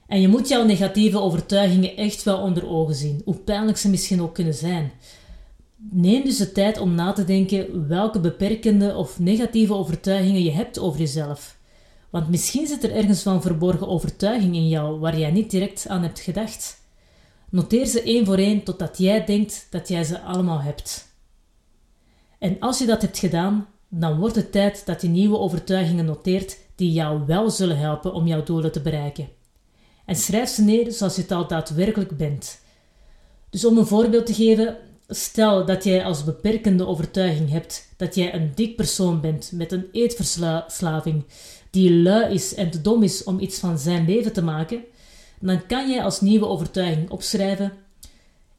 En 0.06 0.20
je 0.20 0.28
moet 0.28 0.48
jouw 0.48 0.64
negatieve 0.64 1.18
overtuigingen 1.18 1.96
echt 1.96 2.22
wel 2.22 2.38
onder 2.38 2.68
ogen 2.68 2.94
zien, 2.94 3.22
hoe 3.24 3.34
pijnlijk 3.34 3.78
ze 3.78 3.90
misschien 3.90 4.22
ook 4.22 4.34
kunnen 4.34 4.54
zijn. 4.54 4.92
Neem 5.76 6.24
dus 6.24 6.36
de 6.36 6.52
tijd 6.52 6.78
om 6.78 6.94
na 6.94 7.12
te 7.12 7.24
denken 7.24 7.88
welke 7.88 8.20
beperkende 8.20 8.96
of 8.96 9.18
negatieve 9.18 9.74
overtuigingen 9.74 10.42
je 10.42 10.52
hebt 10.52 10.78
over 10.78 11.00
jezelf. 11.00 11.58
Want 12.10 12.28
misschien 12.28 12.66
zit 12.66 12.84
er 12.84 12.94
ergens 12.94 13.22
van 13.22 13.42
verborgen 13.42 13.88
overtuiging 13.88 14.54
in 14.54 14.68
jou 14.68 14.98
waar 14.98 15.18
jij 15.18 15.30
niet 15.30 15.50
direct 15.50 15.88
aan 15.88 16.02
hebt 16.02 16.20
gedacht. 16.20 16.80
Noteer 17.50 17.86
ze 17.86 18.02
één 18.02 18.26
voor 18.26 18.38
één 18.38 18.62
totdat 18.62 18.98
jij 18.98 19.24
denkt 19.24 19.66
dat 19.70 19.88
jij 19.88 20.04
ze 20.04 20.20
allemaal 20.20 20.60
hebt. 20.60 21.14
En 22.38 22.56
als 22.60 22.78
je 22.78 22.86
dat 22.86 23.02
hebt 23.02 23.18
gedaan, 23.18 23.66
dan 23.88 24.18
wordt 24.18 24.36
het 24.36 24.52
tijd 24.52 24.86
dat 24.86 25.02
je 25.02 25.08
nieuwe 25.08 25.38
overtuigingen 25.38 26.04
noteert 26.04 26.58
die 26.74 26.92
jou 26.92 27.26
wel 27.26 27.50
zullen 27.50 27.78
helpen 27.78 28.12
om 28.14 28.26
jouw 28.26 28.42
doelen 28.42 28.72
te 28.72 28.80
bereiken. 28.80 29.28
En 30.04 30.16
schrijf 30.16 30.48
ze 30.48 30.62
neer 30.62 30.92
zoals 30.92 31.16
je 31.16 31.22
het 31.22 31.30
al 31.30 31.46
daadwerkelijk 31.46 32.16
bent. 32.16 32.60
Dus 33.50 33.64
om 33.64 33.78
een 33.78 33.86
voorbeeld 33.86 34.26
te 34.26 34.34
geven, 34.34 34.76
stel 35.08 35.66
dat 35.66 35.84
jij 35.84 36.04
als 36.04 36.24
beperkende 36.24 36.86
overtuiging 36.86 37.50
hebt 37.50 37.94
dat 37.96 38.14
jij 38.14 38.34
een 38.34 38.52
dik 38.54 38.76
persoon 38.76 39.20
bent 39.20 39.50
met 39.52 39.72
een 39.72 39.86
eetverslaving, 39.92 41.24
die 41.70 41.92
lui 41.92 42.34
is 42.34 42.54
en 42.54 42.70
te 42.70 42.80
dom 42.80 43.02
is 43.02 43.24
om 43.24 43.38
iets 43.38 43.58
van 43.58 43.78
zijn 43.78 44.04
leven 44.04 44.32
te 44.32 44.42
maken, 44.42 44.84
dan 45.40 45.66
kan 45.66 45.90
jij 45.90 46.02
als 46.02 46.20
nieuwe 46.20 46.46
overtuiging 46.46 47.10
opschrijven: 47.10 47.72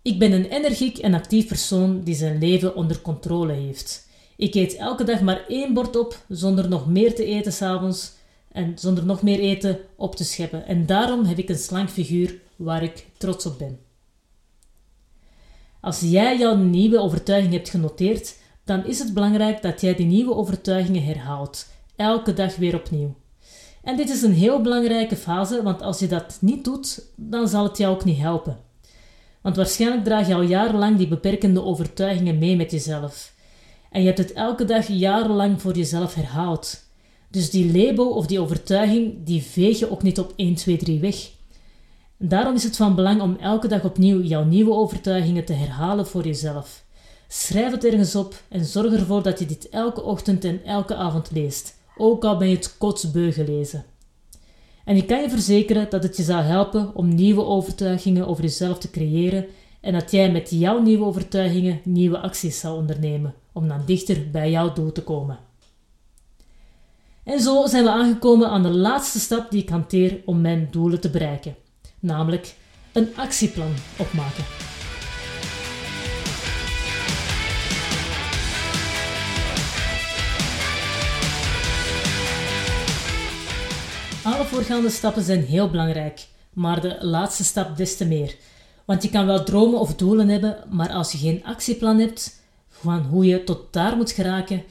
Ik 0.02 0.20
ben 0.20 0.32
een 0.32 0.46
energiek 0.46 0.98
en 0.98 1.14
actief 1.14 1.48
persoon 1.48 2.02
die 2.02 2.16
zijn 2.16 2.40
leven 2.40 2.76
onder 2.76 3.02
controle 3.02 3.54
heeft. 3.54 4.07
Ik 4.38 4.56
eet 4.56 4.76
elke 4.76 5.04
dag 5.04 5.22
maar 5.22 5.46
één 5.48 5.74
bord 5.74 5.96
op, 5.96 6.26
zonder 6.30 6.70
nog 6.70 6.88
meer 6.88 7.16
te 7.16 7.26
eten 7.26 7.54
s'avonds 7.54 8.14
en 8.52 8.78
zonder 8.78 9.06
nog 9.06 9.22
meer 9.22 9.40
eten 9.40 9.80
op 9.96 10.16
te 10.16 10.24
scheppen. 10.24 10.66
En 10.66 10.86
daarom 10.86 11.26
heb 11.26 11.38
ik 11.38 11.50
een 11.50 11.58
slank 11.58 11.90
figuur 11.90 12.40
waar 12.56 12.84
ik 12.84 13.06
trots 13.18 13.46
op 13.46 13.58
ben. 13.58 13.80
Als 15.82 16.00
jij 16.00 16.38
jouw 16.38 16.56
nieuwe 16.56 17.00
overtuiging 17.00 17.54
hebt 17.54 17.70
genoteerd, 17.70 18.38
dan 18.64 18.86
is 18.86 19.00
het 19.00 19.14
belangrijk 19.14 19.62
dat 19.62 19.82
jij 19.82 19.96
die 19.96 20.06
nieuwe 20.06 20.36
overtuigingen 20.36 21.04
herhaalt, 21.04 21.68
elke 21.96 22.34
dag 22.34 22.56
weer 22.56 22.76
opnieuw. 22.76 23.16
En 23.84 23.96
dit 23.96 24.10
is 24.10 24.22
een 24.22 24.34
heel 24.34 24.62
belangrijke 24.62 25.16
fase, 25.16 25.64
want 25.64 25.82
als 25.82 26.00
je 26.00 26.08
dat 26.08 26.38
niet 26.42 26.64
doet, 26.64 27.12
dan 27.16 27.48
zal 27.48 27.64
het 27.64 27.78
jou 27.78 27.96
ook 27.96 28.06
niet 28.06 28.20
helpen. 28.20 28.58
Want 29.42 29.56
waarschijnlijk 29.56 30.04
draag 30.04 30.28
je 30.28 30.36
al 30.36 30.42
jarenlang 30.42 30.98
die 30.98 31.08
beperkende 31.08 31.64
overtuigingen 31.64 32.38
mee 32.38 32.56
met 32.56 32.72
jezelf. 32.72 33.36
En 33.92 34.02
je 34.02 34.08
hebt 34.08 34.18
het 34.18 34.34
elke 34.34 34.66
dag 34.66 34.88
jarenlang 34.88 35.62
voor 35.62 35.76
jezelf 35.76 36.14
herhaald. 36.14 36.86
Dus 37.30 37.50
die 37.50 37.78
label 37.78 38.10
of 38.10 38.26
die 38.26 38.40
overtuiging, 38.40 39.14
die 39.24 39.44
veeg 39.44 39.80
je 39.80 39.92
ook 39.92 40.04
niet 40.04 40.20
op 40.20 40.34
1, 40.36 40.56
2, 40.56 40.78
3 40.78 41.00
weg. 41.00 41.30
Daarom 42.18 42.56
is 42.56 42.64
het 42.64 42.76
van 42.76 42.96
belang 42.96 43.22
om 43.22 43.38
elke 43.40 43.68
dag 43.68 43.84
opnieuw 43.84 44.22
jouw 44.22 44.44
nieuwe 44.44 44.74
overtuigingen 44.74 45.46
te 45.46 45.54
herhalen 45.54 46.08
voor 46.08 46.26
jezelf. 46.26 46.86
Schrijf 47.28 47.72
het 47.72 47.86
ergens 47.86 48.16
op 48.16 48.44
en 48.50 48.66
zorg 48.66 48.94
ervoor 48.94 49.24
dat 49.24 49.40
je 49.40 49.46
dit 49.46 49.70
elke 49.70 50.04
ochtend 50.04 50.44
en 50.44 50.64
elke 50.66 50.96
avond 50.96 51.32
leest, 51.32 51.76
ook 51.98 52.24
al 52.24 52.38
ben 52.38 52.50
je 52.50 52.56
het 52.56 52.78
kotsbeu 52.78 53.32
gelezen. 53.32 53.86
En 54.86 54.96
ik 54.96 55.08
kan 55.08 55.22
je 55.22 55.30
verzekeren 55.30 55.90
dat 55.90 56.04
het 56.04 56.18
je 56.18 56.24
zal 56.24 56.42
helpen 56.42 56.96
om 56.96 57.16
nieuwe 57.16 57.44
overtuigingen 57.44 58.28
over 58.28 58.44
jezelf 58.44 58.78
te 58.78 58.90
creëren 58.90 59.46
en 59.82 59.94
dat 59.94 60.12
jij 60.12 60.32
met 60.32 60.50
jouw 60.50 60.82
nieuwe 60.82 61.06
overtuigingen 61.06 61.80
nieuwe 61.84 62.20
acties 62.20 62.60
zal 62.60 62.76
ondernemen 62.76 63.34
om 63.58 63.68
dan 63.68 63.82
dichter 63.86 64.32
bij 64.32 64.52
jouw 64.52 64.74
doel 64.74 64.92
te 64.92 65.04
komen. 65.04 65.38
En 67.24 67.40
zo 67.40 67.68
zijn 67.68 67.84
we 67.84 67.90
aangekomen 67.90 68.50
aan 68.50 68.64
de 68.64 68.70
laatste 68.70 69.20
stap 69.20 69.52
die 69.52 69.62
ik 69.62 69.70
hanteer 69.70 70.22
om 70.26 70.42
mijn 70.42 70.68
doelen 70.72 71.00
te 71.00 71.10
bereiken, 71.10 71.56
namelijk 72.00 72.56
een 72.92 73.10
actieplan 73.16 73.74
opmaken. 73.98 74.44
Alle 84.24 84.46
voorgaande 84.46 84.90
stappen 84.90 85.24
zijn 85.24 85.44
heel 85.44 85.70
belangrijk, 85.70 86.28
maar 86.54 86.82
de 86.82 86.98
laatste 87.02 87.44
stap 87.44 87.78
des 87.78 87.98
te 87.98 88.06
meer. 88.06 88.36
Want 88.86 89.04
je 89.04 89.10
kan 89.10 89.26
wel 89.26 89.44
dromen 89.44 89.80
of 89.80 89.96
doelen 89.96 90.30
hebben, 90.30 90.58
maar 90.70 90.90
als 90.90 91.12
je 91.12 91.18
geen 91.18 91.44
actieplan 91.46 92.00
hebt 92.00 92.46
van 92.82 93.02
hoe 93.02 93.26
je 93.26 93.44
tot 93.44 93.74
daar 93.74 93.96
moet 93.96 94.12
geraken, 94.12 94.64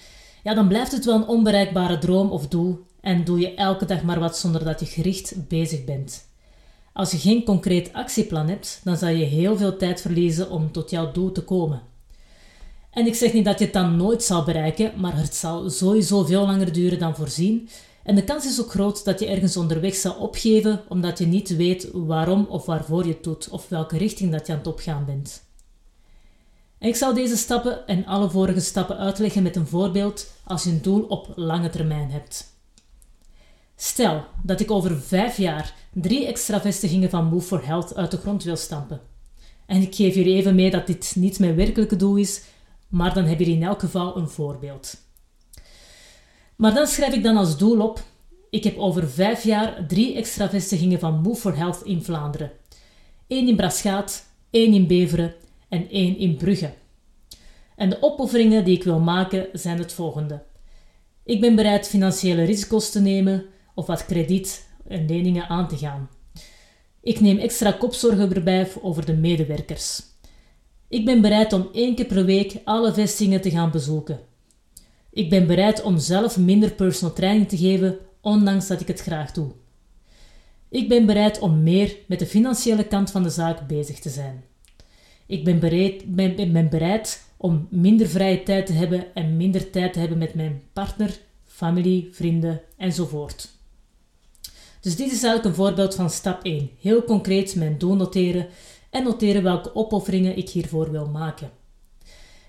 ja, 0.43 0.55
dan 0.55 0.69
blijft 0.69 0.93
het 0.93 1.05
wel 1.05 1.15
een 1.15 1.27
onbereikbare 1.27 1.99
droom 1.99 2.31
of 2.31 2.49
doel 2.49 2.85
en 3.01 3.25
doe 3.25 3.41
je 3.41 3.55
elke 3.55 3.85
dag 3.85 4.03
maar 4.03 4.21
wat 4.21 4.39
zonder 4.39 4.65
dat 4.65 4.81
je 4.81 4.87
gericht 4.87 5.49
bezig 5.49 5.85
bent. 5.85 6.25
Als 6.93 7.11
je 7.11 7.19
geen 7.19 7.45
concreet 7.45 7.93
actieplan 7.93 8.49
hebt, 8.49 8.81
dan 8.85 8.97
zal 8.97 9.09
je 9.09 9.25
heel 9.25 9.57
veel 9.57 9.77
tijd 9.77 10.01
verliezen 10.01 10.51
om 10.51 10.73
tot 10.73 10.91
jouw 10.91 11.13
doel 11.13 11.33
te 11.33 11.43
komen. 11.43 11.83
En 12.91 13.07
ik 13.07 13.15
zeg 13.15 13.33
niet 13.33 13.45
dat 13.45 13.59
je 13.59 13.65
het 13.65 13.75
dan 13.75 13.97
nooit 13.97 14.23
zal 14.23 14.45
bereiken, 14.45 14.93
maar 14.97 15.17
het 15.17 15.35
zal 15.35 15.71
sowieso 15.71 16.25
veel 16.25 16.47
langer 16.47 16.73
duren 16.73 16.99
dan 16.99 17.17
voorzien. 17.17 17.69
En 18.03 18.15
de 18.15 18.25
kans 18.25 18.47
is 18.47 18.61
ook 18.61 18.71
groot 18.71 19.05
dat 19.05 19.21
je 19.21 19.27
ergens 19.27 19.57
onderweg 19.57 19.95
zal 19.95 20.15
opgeven 20.15 20.83
omdat 20.89 21.19
je 21.19 21.27
niet 21.27 21.57
weet 21.57 21.89
waarom 21.93 22.47
of 22.49 22.67
waarvoor 22.67 23.07
je 23.07 23.13
het 23.13 23.25
doet 23.25 23.49
of 23.49 23.69
welke 23.69 23.99
richting 23.99 24.33
dat 24.33 24.47
je 24.47 24.53
aan 24.53 24.59
het 24.59 24.67
opgaan 24.67 25.05
bent. 25.05 25.46
Ik 26.87 26.97
zal 26.97 27.15
deze 27.15 27.37
stappen 27.37 27.87
en 27.87 28.07
alle 28.07 28.31
vorige 28.31 28.61
stappen 28.61 28.99
uitleggen 28.99 29.43
met 29.43 29.57
een 29.57 29.67
voorbeeld 29.67 30.33
als 30.45 30.65
je 30.65 30.71
een 30.71 30.83
doel 30.83 31.03
op 31.03 31.33
lange 31.35 31.71
termijn 31.71 32.11
hebt. 32.11 32.55
Stel 33.77 34.25
dat 34.43 34.61
ik 34.61 34.71
over 34.71 35.01
vijf 35.01 35.37
jaar 35.37 35.75
drie 35.93 36.27
extra 36.27 36.61
vestigingen 36.61 37.11
van 37.11 37.25
Move 37.25 37.47
for 37.47 37.67
Health 37.67 37.95
uit 37.95 38.11
de 38.11 38.17
grond 38.17 38.45
wil 38.45 38.57
stampen. 38.57 39.01
En 39.67 39.83
ik 39.83 39.95
geef 39.95 40.15
jullie 40.15 40.37
even 40.37 40.55
mee 40.55 40.71
dat 40.71 40.87
dit 40.87 41.13
niet 41.17 41.39
mijn 41.39 41.57
werkelijke 41.57 41.97
doel 41.97 42.17
is, 42.17 42.43
maar 42.89 43.15
dan 43.15 43.25
heb 43.25 43.39
je 43.39 43.47
in 43.47 43.63
elk 43.63 43.81
geval 43.81 44.17
een 44.17 44.29
voorbeeld. 44.29 44.97
Maar 46.57 46.75
dan 46.75 46.87
schrijf 46.87 47.15
ik 47.15 47.23
dan 47.23 47.37
als 47.37 47.59
doel 47.59 47.81
op: 47.81 48.03
ik 48.51 48.65
heb 48.65 48.79
over 48.79 49.11
vijf 49.11 49.45
jaar 49.45 49.87
drie 49.87 50.15
extra 50.15 50.49
vestigingen 50.49 50.99
van 50.99 51.21
Move 51.21 51.41
for 51.41 51.57
Health 51.57 51.83
in 51.85 52.03
Vlaanderen. 52.03 52.53
één 53.27 53.49
in 53.49 53.57
Braschaat, 53.57 54.27
één 54.51 54.73
in 54.73 54.87
Beveren 54.87 55.35
en 55.69 55.91
één 55.91 56.19
in 56.19 56.37
Brugge. 56.37 56.73
En 57.77 57.91
de 57.91 58.03
opofferingen 58.03 58.65
die 58.65 58.77
ik 58.77 58.85
wil 58.85 59.01
maken 59.01 59.49
zijn 59.53 59.79
het 59.79 59.93
volgende. 59.93 60.43
Ik 61.25 61.41
ben 61.41 61.55
bereid 61.55 61.89
financiële 61.89 62.45
risico's 62.45 62.91
te 62.91 63.01
nemen 63.01 63.45
of 63.75 63.87
wat 63.87 64.07
krediet 64.07 64.69
en 64.89 65.07
leningen 65.07 65.49
aan 65.49 65.69
te 65.69 65.77
gaan. 65.77 66.09
Ik 67.01 67.21
neem 67.21 67.39
extra 67.39 67.73
kopzorgen 67.73 68.35
erbij 68.35 68.69
over 68.83 69.07
de 69.07 69.15
medewerkers. 69.15 70.03
Ik 70.89 71.05
ben 71.05 71.21
bereid 71.21 71.53
om 71.53 71.69
één 71.73 71.95
keer 71.95 72.07
per 72.07 72.25
week 72.25 72.61
alle 72.65 72.95
vestigingen 72.95 73.41
te 73.41 73.51
gaan 73.51 73.71
bezoeken. 73.71 74.21
Ik 75.11 75.31
ben 75.31 75.47
bereid 75.47 75.83
om 75.83 75.99
zelf 75.99 76.39
minder 76.39 76.73
personal 76.73 77.15
training 77.15 77.49
te 77.49 77.57
geven, 77.57 77.99
ondanks 78.21 78.67
dat 78.67 78.81
ik 78.81 78.87
het 78.87 79.01
graag 79.01 79.33
doe. 79.33 79.53
Ik 80.69 80.89
ben 80.89 81.07
bereid 81.07 81.39
om 81.39 81.63
meer 81.63 81.97
met 82.09 82.19
de 82.19 82.27
financiële 82.27 82.87
kant 82.87 83.11
van 83.11 83.23
de 83.23 83.31
zaak 83.31 83.67
bezig 83.67 83.99
te 83.99 84.09
zijn. 84.09 84.45
Ik 85.27 85.45
ben 85.45 85.59
bereid, 85.59 86.15
bereid 86.71 87.25
om 87.37 87.67
minder 87.71 88.09
vrije 88.09 88.43
tijd 88.43 88.67
te 88.67 88.73
hebben 88.73 89.15
en 89.15 89.37
minder 89.37 89.71
tijd 89.71 89.93
te 89.93 89.99
hebben 89.99 90.19
met 90.19 90.35
mijn 90.35 90.63
partner, 90.73 91.19
familie, 91.45 92.09
vrienden 92.13 92.61
enzovoort. 92.77 93.49
Dus 94.81 94.97
dit 94.97 95.07
is 95.07 95.23
eigenlijk 95.23 95.45
een 95.45 95.65
voorbeeld 95.65 95.95
van 95.95 96.11
stap 96.11 96.45
1. 96.45 96.71
Heel 96.81 97.05
concreet 97.05 97.55
mijn 97.55 97.79
doel 97.79 97.95
noteren 97.95 98.47
en 98.91 99.05
noteren 99.05 99.43
welke 99.43 99.75
opofferingen 99.75 100.37
ik 100.37 100.49
hiervoor 100.49 100.91
wil 100.91 101.07
maken. 101.07 101.51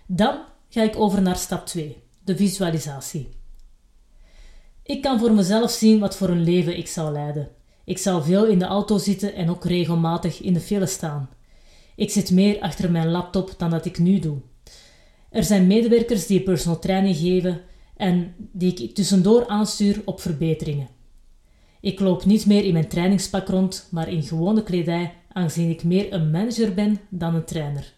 Dan 0.06 0.40
ga 0.70 0.82
ik 0.82 1.00
over 1.00 1.22
naar 1.22 1.36
stap 1.36 1.66
2, 1.66 1.98
de 2.24 2.36
visualisatie. 2.36 3.30
Ik 4.84 5.02
kan 5.02 5.20
voor 5.20 5.32
mezelf 5.32 5.72
zien 5.72 6.00
wat 6.00 6.16
voor 6.16 6.30
een 6.30 6.44
leven 6.44 6.78
ik 6.78 6.88
zal 6.88 7.12
leiden. 7.12 7.50
Ik 7.84 7.98
zal 7.98 8.24
veel 8.24 8.46
in 8.46 8.60
de 8.60 8.66
auto 8.66 8.98
zitten 8.98 9.34
en 9.34 9.50
ook 9.50 9.66
regelmatig 9.66 10.42
in 10.42 10.54
de 10.54 10.60
file 10.60 10.86
staan. 10.86 11.30
Ik 11.98 12.12
zit 12.12 12.32
meer 12.32 12.60
achter 12.60 12.92
mijn 12.92 13.08
laptop 13.08 13.54
dan 13.58 13.70
dat 13.70 13.86
ik 13.86 14.00
nu 14.00 14.20
doe. 14.20 14.38
Er 15.30 15.44
zijn 15.44 15.68
medewerkers 15.68 16.26
die 16.26 16.42
personal 16.42 16.80
training 16.80 17.16
geven 17.16 17.62
en 17.96 18.36
die 18.52 18.74
ik 18.74 18.96
tussendoor 18.96 19.48
aanstuur 19.48 20.02
op 20.06 20.22
verbeteringen. 20.22 20.88
Ik 21.82 22.00
loop 22.00 22.26
niet 22.26 22.46
meer 22.46 22.64
in 22.64 22.74
mijn 22.74 22.88
trainingspak 22.88 23.48
rond, 23.48 23.88
maar 23.92 24.10
in 24.10 24.24
gewone 24.24 24.64
kledij, 24.64 25.14
aangezien 25.32 25.70
ik 25.70 25.84
meer 25.84 26.14
een 26.14 26.32
manager 26.32 26.74
ben 26.74 27.00
dan 27.10 27.36
een 27.36 27.46
trainer. 27.46 27.94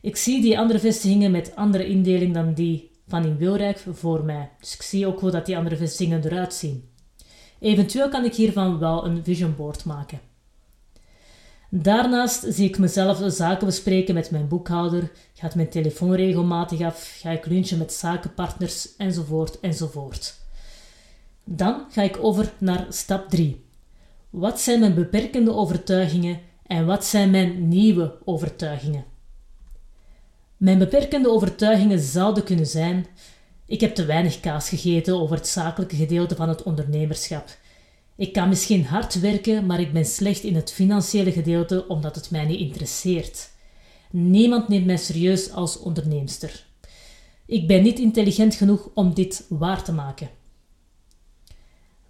Ik 0.00 0.16
zie 0.16 0.42
die 0.42 0.58
andere 0.58 0.78
vestigingen 0.78 1.30
met 1.30 1.56
andere 1.56 1.86
indeling 1.86 2.34
dan 2.34 2.54
die 2.54 2.90
van 3.08 3.24
in 3.24 3.36
Wilrijk 3.36 3.78
voor 3.78 4.24
mij, 4.24 4.50
dus 4.60 4.74
ik 4.74 4.82
zie 4.82 5.06
ook 5.06 5.20
hoe 5.20 5.30
dat 5.30 5.46
die 5.46 5.56
andere 5.56 5.76
vestigingen 5.76 6.24
eruit 6.24 6.54
zien. 6.54 6.88
Eventueel 7.58 8.08
kan 8.08 8.24
ik 8.24 8.34
hiervan 8.34 8.78
wel 8.78 9.04
een 9.04 9.24
vision 9.24 9.54
board 9.56 9.84
maken. 9.84 10.20
Daarnaast 11.68 12.44
zie 12.48 12.68
ik 12.68 12.78
mezelf 12.78 13.22
zaken 13.26 13.66
bespreken 13.66 14.14
met 14.14 14.30
mijn 14.30 14.48
boekhouder, 14.48 15.10
gaat 15.34 15.54
mijn 15.54 15.68
telefoon 15.68 16.14
regelmatig 16.14 16.80
af, 16.80 17.16
ga 17.20 17.30
ik 17.30 17.46
lunchen 17.46 17.78
met 17.78 17.92
zakenpartners 17.92 18.96
enzovoort 18.96 19.60
enzovoort. 19.60 20.34
Dan 21.44 21.84
ga 21.90 22.02
ik 22.02 22.18
over 22.20 22.52
naar 22.58 22.86
stap 22.88 23.28
3. 23.28 23.64
Wat 24.30 24.60
zijn 24.60 24.80
mijn 24.80 24.94
beperkende 24.94 25.52
overtuigingen 25.52 26.40
en 26.66 26.86
wat 26.86 27.04
zijn 27.04 27.30
mijn 27.30 27.68
nieuwe 27.68 28.18
overtuigingen? 28.24 29.04
Mijn 30.56 30.78
beperkende 30.78 31.30
overtuigingen 31.30 31.98
zouden 31.98 32.44
kunnen 32.44 32.66
zijn: 32.66 33.06
ik 33.66 33.80
heb 33.80 33.94
te 33.94 34.04
weinig 34.04 34.40
kaas 34.40 34.68
gegeten 34.68 35.20
over 35.20 35.36
het 35.36 35.46
zakelijke 35.46 35.96
gedeelte 35.96 36.36
van 36.36 36.48
het 36.48 36.62
ondernemerschap. 36.62 37.48
Ik 38.16 38.32
kan 38.32 38.48
misschien 38.48 38.84
hard 38.84 39.20
werken, 39.20 39.66
maar 39.66 39.80
ik 39.80 39.92
ben 39.92 40.04
slecht 40.04 40.42
in 40.42 40.54
het 40.54 40.72
financiële 40.72 41.32
gedeelte 41.32 41.88
omdat 41.88 42.14
het 42.14 42.30
mij 42.30 42.44
niet 42.44 42.60
interesseert. 42.60 43.50
Niemand 44.10 44.68
neemt 44.68 44.86
mij 44.86 44.96
serieus 44.96 45.50
als 45.50 45.78
onderneemster. 45.78 46.66
Ik 47.46 47.66
ben 47.66 47.82
niet 47.82 47.98
intelligent 47.98 48.54
genoeg 48.54 48.90
om 48.94 49.14
dit 49.14 49.46
waar 49.48 49.84
te 49.84 49.92
maken. 49.92 50.28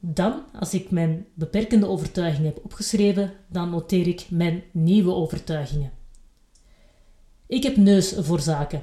Dan, 0.01 0.43
als 0.53 0.75
ik 0.75 0.91
mijn 0.91 1.27
beperkende 1.35 1.87
overtuigingen 1.87 2.53
heb 2.55 2.65
opgeschreven, 2.65 3.33
dan 3.49 3.71
noteer 3.71 4.07
ik 4.07 4.27
mijn 4.31 4.63
nieuwe 4.73 5.13
overtuigingen. 5.13 5.93
Ik 7.47 7.63
heb 7.63 7.77
neus 7.77 8.15
voor 8.19 8.41
zaken. 8.41 8.83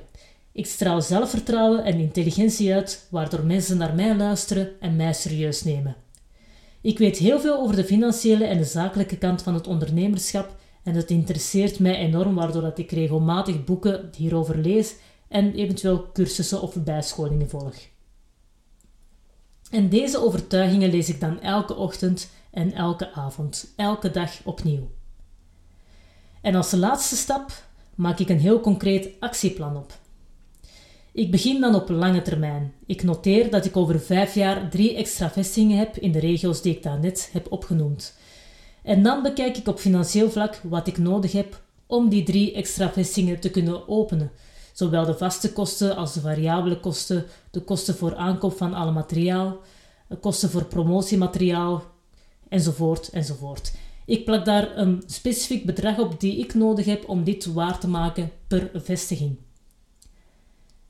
Ik 0.51 0.65
straal 0.65 1.01
zelfvertrouwen 1.01 1.83
en 1.83 1.99
intelligentie 1.99 2.73
uit, 2.73 3.07
waardoor 3.09 3.45
mensen 3.45 3.77
naar 3.77 3.95
mij 3.95 4.15
luisteren 4.15 4.69
en 4.79 4.95
mij 4.95 5.13
serieus 5.13 5.63
nemen. 5.63 6.02
Ik 6.83 6.97
weet 6.97 7.17
heel 7.17 7.39
veel 7.39 7.59
over 7.59 7.75
de 7.75 7.83
financiële 7.83 8.45
en 8.45 8.57
de 8.57 8.63
zakelijke 8.63 9.17
kant 9.17 9.41
van 9.41 9.53
het 9.53 9.67
ondernemerschap 9.67 10.55
en 10.83 10.95
het 10.95 11.09
interesseert 11.09 11.79
mij 11.79 11.95
enorm, 11.95 12.35
waardoor 12.35 12.61
dat 12.61 12.77
ik 12.77 12.91
regelmatig 12.91 13.63
boeken 13.63 14.09
hierover 14.17 14.57
lees 14.57 14.95
en 15.27 15.53
eventueel 15.53 16.11
cursussen 16.11 16.61
of 16.61 16.83
bijscholingen 16.83 17.49
volg. 17.49 17.75
En 19.71 19.89
deze 19.89 20.23
overtuigingen 20.23 20.89
lees 20.89 21.09
ik 21.09 21.19
dan 21.19 21.41
elke 21.41 21.75
ochtend 21.75 22.29
en 22.51 22.73
elke 22.73 23.11
avond, 23.11 23.73
elke 23.75 24.11
dag 24.11 24.31
opnieuw. 24.43 24.91
En 26.41 26.55
als 26.55 26.71
laatste 26.71 27.15
stap 27.15 27.51
maak 27.95 28.19
ik 28.19 28.29
een 28.29 28.39
heel 28.39 28.59
concreet 28.59 29.09
actieplan 29.19 29.77
op. 29.77 30.01
Ik 31.13 31.31
begin 31.31 31.61
dan 31.61 31.75
op 31.75 31.89
lange 31.89 32.21
termijn. 32.21 32.73
Ik 32.85 33.03
noteer 33.03 33.49
dat 33.49 33.65
ik 33.65 33.77
over 33.77 33.99
vijf 33.99 34.35
jaar 34.35 34.69
drie 34.69 34.95
extra 34.95 35.29
vestigingen 35.29 35.77
heb 35.77 35.97
in 35.97 36.11
de 36.11 36.19
regio's 36.19 36.61
die 36.61 36.75
ik 36.75 36.83
daarnet 36.83 37.29
heb 37.31 37.51
opgenoemd. 37.51 38.17
En 38.83 39.03
dan 39.03 39.21
bekijk 39.21 39.57
ik 39.57 39.67
op 39.67 39.79
financieel 39.79 40.31
vlak 40.31 40.59
wat 40.63 40.87
ik 40.87 40.97
nodig 40.97 41.31
heb 41.31 41.61
om 41.85 42.09
die 42.09 42.23
drie 42.23 42.53
extra 42.53 42.91
vestigingen 42.91 43.39
te 43.39 43.49
kunnen 43.49 43.87
openen. 43.87 44.31
Zowel 44.71 45.05
de 45.05 45.17
vaste 45.17 45.53
kosten 45.53 45.95
als 45.95 46.13
de 46.13 46.19
variabele 46.19 46.79
kosten, 46.79 47.25
de 47.51 47.61
kosten 47.61 47.95
voor 47.95 48.15
aankoop 48.15 48.57
van 48.57 48.73
alle 48.73 48.91
materiaal, 48.91 49.57
de 50.07 50.15
kosten 50.15 50.49
voor 50.49 50.65
promotiemateriaal, 50.65 51.83
enzovoort, 52.49 53.09
enzovoort. 53.09 53.73
Ik 54.05 54.25
plak 54.25 54.45
daar 54.45 54.77
een 54.77 55.03
specifiek 55.05 55.65
bedrag 55.65 55.99
op 55.99 56.19
die 56.19 56.37
ik 56.37 56.53
nodig 56.53 56.85
heb 56.85 57.09
om 57.09 57.23
dit 57.23 57.45
waar 57.45 57.79
te 57.79 57.87
maken 57.87 58.31
per 58.47 58.71
vestiging. 58.73 59.37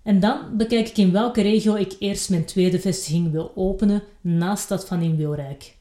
En 0.03 0.19
dan 0.19 0.57
bekijk 0.57 0.87
ik 0.87 0.97
in 0.97 1.11
welke 1.11 1.41
regio 1.41 1.75
ik 1.75 1.95
eerst 1.99 2.29
mijn 2.29 2.45
tweede 2.45 2.79
vestiging 2.79 3.31
wil 3.31 3.51
openen 3.55 4.03
naast 4.21 4.69
dat 4.69 4.85
van 4.85 5.01
in 5.01 5.15
Wilrijk. 5.15 5.75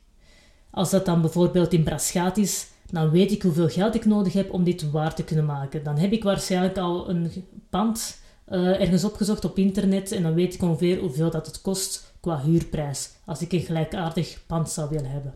Als 0.71 0.91
dat 0.91 1.07
dan 1.07 1.21
bijvoorbeeld 1.21 1.73
in 1.73 1.83
Braschat 1.83 2.37
is, 2.37 2.67
dan 2.91 3.11
weet 3.11 3.33
ik 3.33 3.43
hoeveel 3.43 3.69
geld 3.69 3.95
ik 3.95 4.05
nodig 4.05 4.33
heb 4.33 4.53
om 4.53 4.65
dit 4.65 4.91
waar 4.91 5.15
te 5.15 5.25
kunnen 5.25 5.45
maken. 5.45 5.85
Dan 5.85 5.99
heb 5.99 6.13
ik 6.13 6.23
waarschijnlijk 6.23 6.79
al 6.79 7.09
een 7.09 7.31
pand 7.71 8.21
uh, 8.49 8.81
ergens 8.81 9.05
opgezocht 9.05 9.45
op 9.45 9.59
internet 9.59 10.13
en 10.13 10.23
dan 10.23 10.35
weet 10.35 10.55
ik 10.55 10.63
ongeveer 10.63 10.99
hoeveel 10.99 11.31
dat 11.31 11.47
het 11.47 11.61
kost 11.61 12.15
qua 12.21 12.41
huurprijs 12.41 13.11
als 13.25 13.41
ik 13.41 13.53
een 13.53 13.61
gelijkaardig 13.61 14.43
pand 14.47 14.71
zou 14.71 14.89
willen 14.91 15.11
hebben. 15.11 15.35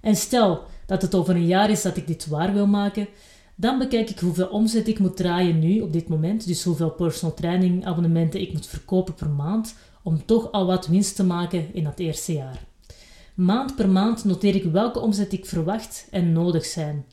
En 0.00 0.16
stel 0.16 0.64
dat 0.86 1.02
het 1.02 1.14
over 1.14 1.34
een 1.34 1.46
jaar 1.46 1.70
is 1.70 1.82
dat 1.82 1.96
ik 1.96 2.06
dit 2.06 2.26
waar 2.26 2.52
wil 2.52 2.66
maken, 2.66 3.08
dan 3.54 3.78
bekijk 3.78 4.10
ik 4.10 4.18
hoeveel 4.18 4.46
omzet 4.46 4.88
ik 4.88 4.98
moet 4.98 5.16
draaien 5.16 5.58
nu 5.58 5.80
op 5.80 5.92
dit 5.92 6.08
moment, 6.08 6.46
dus 6.46 6.64
hoeveel 6.64 6.90
personal 6.90 7.34
training 7.34 7.86
abonnementen 7.86 8.40
ik 8.40 8.52
moet 8.52 8.66
verkopen 8.66 9.14
per 9.14 9.30
maand, 9.30 9.74
om 10.02 10.24
toch 10.26 10.52
al 10.52 10.66
wat 10.66 10.86
winst 10.86 11.16
te 11.16 11.24
maken 11.24 11.74
in 11.74 11.84
dat 11.84 11.98
eerste 11.98 12.32
jaar. 12.32 12.64
Maand 13.34 13.76
per 13.76 13.88
maand 13.88 14.24
noteer 14.24 14.54
ik 14.54 14.64
welke 14.64 15.00
omzet 15.00 15.32
ik 15.32 15.46
verwacht 15.46 16.06
en 16.10 16.32
nodig 16.32 16.64
zijn. 16.64 17.04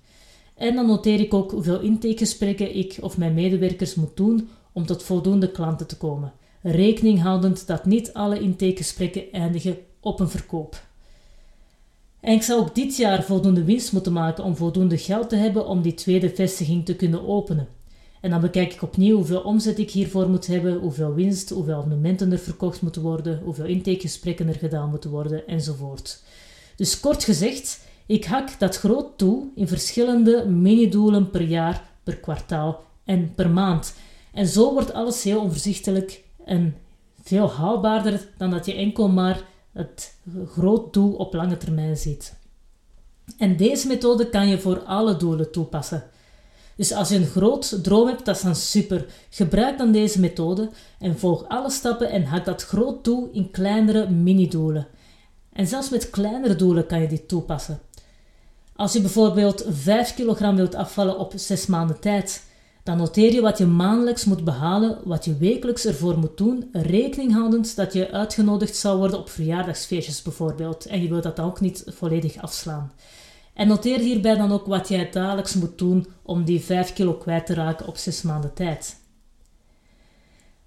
En 0.56 0.76
dan 0.76 0.86
noteer 0.86 1.20
ik 1.20 1.34
ook 1.34 1.52
hoeveel 1.52 1.80
intakegesprekken 1.80 2.76
ik 2.76 2.98
of 3.02 3.18
mijn 3.18 3.34
medewerkers 3.34 3.96
moet 3.96 4.18
doen 4.18 4.50
om 4.74 4.86
tot 4.86 5.04
voldoende 5.04 5.52
klanten 5.52 5.88
te 5.88 5.98
komen. 5.98 6.34
Rekening 6.62 7.22
houdend 7.22 7.68
dat 7.68 7.86
niet 7.86 8.14
alle 8.14 8.40
intakegesprekken 8.40 9.32
eindigen 9.32 9.78
op 10.00 10.20
een 10.20 10.30
verkoop. 10.30 10.88
En 12.22 12.34
ik 12.34 12.42
zou 12.42 12.60
ook 12.60 12.76
dit 12.76 12.98
jaar 12.98 13.24
voldoende 13.24 13.64
winst 13.64 13.94
moeten 13.94 14.14
maken 14.14 14.44
om 14.44 14.56
voldoende 14.56 14.98
geld 14.98 15.30
te 15.30 15.36
hebben 15.36 15.68
om 15.68 15.82
die 15.82 15.94
tweede 15.94 16.30
vestiging 16.30 16.86
te 16.86 16.96
kunnen 16.96 17.28
openen. 17.28 17.68
En 18.22 18.30
dan 18.30 18.42
bekijk 18.42 18.74
ik 18.74 18.82
opnieuw 18.82 19.16
hoeveel 19.16 19.42
omzet 19.42 19.80
ik 19.80 19.92
hiervoor 19.92 20.30
moet 20.30 20.48
hebben, 20.48 20.80
hoeveel 20.80 21.14
winst, 21.14 21.50
hoeveel 21.50 21.76
abonnementen 21.76 22.32
er 22.32 22.40
verkocht 22.40 22.82
moeten 22.82 23.02
worden, 23.02 23.42
hoeveel 23.44 23.66
intakegesprekken 23.66 24.48
er 24.48 24.56
gedaan 24.56 24.90
moeten 24.90 25.10
worden, 25.10 25.48
enzovoort. 25.48 26.24
Dus 26.76 27.00
kort 27.00 27.24
gezegd, 27.24 27.82
ik 28.06 28.26
hak 28.26 28.60
dat 28.60 28.78
groot 28.78 29.18
toe 29.18 29.48
in 29.56 29.68
verschillende 29.68 30.46
mini-doelen 30.46 31.30
per 31.30 31.42
jaar, 31.42 31.90
per 32.04 32.18
kwartaal 32.18 32.84
en 33.04 33.34
per 33.36 33.50
maand. 33.50 33.94
En 34.34 34.48
zo 34.48 34.74
wordt 34.74 34.94
alles 34.94 35.24
heel 35.24 35.42
overzichtelijk 35.42 36.24
en 36.46 36.76
veel 37.24 37.52
haalbaarder 37.52 38.28
dan 38.38 38.50
dat 38.50 38.66
je 38.66 38.74
enkel 38.74 39.10
maar 39.10 39.44
het 39.74 40.16
groot 40.48 40.94
doel 40.94 41.14
op 41.14 41.34
lange 41.34 41.58
termijn 41.58 41.98
ziet. 41.98 42.38
En 43.38 43.58
deze 43.58 43.88
methode 43.88 44.30
kan 44.30 44.48
je 44.48 44.60
voor 44.60 44.80
alle 44.80 45.18
doelen 45.18 45.52
toepassen. 45.52 46.04
Dus 46.76 46.94
als 46.94 47.10
je 47.10 47.16
een 47.16 47.26
groot 47.26 47.84
droom 47.84 48.08
hebt, 48.08 48.26
dat 48.26 48.36
is 48.36 48.42
dan 48.42 48.56
super. 48.56 49.06
Gebruik 49.30 49.78
dan 49.78 49.92
deze 49.92 50.20
methode 50.20 50.70
en 51.00 51.20
volg 51.20 51.48
alle 51.48 51.70
stappen 51.70 52.10
en 52.10 52.24
hak 52.24 52.46
dat 52.46 52.64
groot 52.64 53.04
doel 53.04 53.30
in 53.32 53.52
kleinere 53.52 54.10
mini-doelen. 54.10 54.88
En 55.54 55.68
zelfs 55.68 55.90
met 55.90 56.10
kleinere 56.10 56.56
doelen 56.56 56.86
kan 56.86 57.02
je 57.02 57.08
dit 57.08 57.28
toepassen. 57.28 57.80
Als 58.76 58.94
je 58.94 59.02
bijvoorbeeld 59.02 59.66
5 59.70 60.14
kilogram 60.14 60.56
wilt 60.56 60.76
afvallen 60.76 61.20
op 61.20 61.34
6 61.36 61.66
maanden 61.66 62.00
tijd, 62.00 62.44
dan 62.90 62.98
noteer 62.98 63.34
je 63.34 63.42
wat 63.42 63.58
je 63.58 63.66
maandelijks 63.66 64.26
moet 64.26 64.44
behalen, 64.44 64.98
wat 65.04 65.26
je 65.26 65.38
wekelijks 65.38 65.86
ervoor 65.86 66.18
moet 66.18 66.38
doen, 66.38 66.70
rekening 66.72 67.34
houdend 67.34 67.76
dat 67.76 67.94
je 67.94 68.12
uitgenodigd 68.12 68.76
zou 68.76 68.98
worden 68.98 69.20
op 69.20 69.30
verjaardagsfeestjes 69.30 70.22
bijvoorbeeld. 70.22 70.86
En 70.86 71.02
je 71.02 71.10
wilt 71.10 71.24
dat 71.24 71.40
ook 71.40 71.60
niet 71.60 71.84
volledig 71.88 72.42
afslaan. 72.42 72.92
En 73.54 73.68
noteer 73.68 74.00
hierbij 74.00 74.36
dan 74.36 74.52
ook 74.52 74.66
wat 74.66 74.88
jij 74.88 75.10
dagelijks 75.10 75.54
moet 75.54 75.78
doen 75.78 76.08
om 76.24 76.44
die 76.44 76.60
5 76.60 76.94
kilo 76.94 77.14
kwijt 77.14 77.46
te 77.46 77.54
raken 77.54 77.88
op 77.88 77.98
6 77.98 78.22
maanden 78.22 78.54
tijd. 78.54 78.96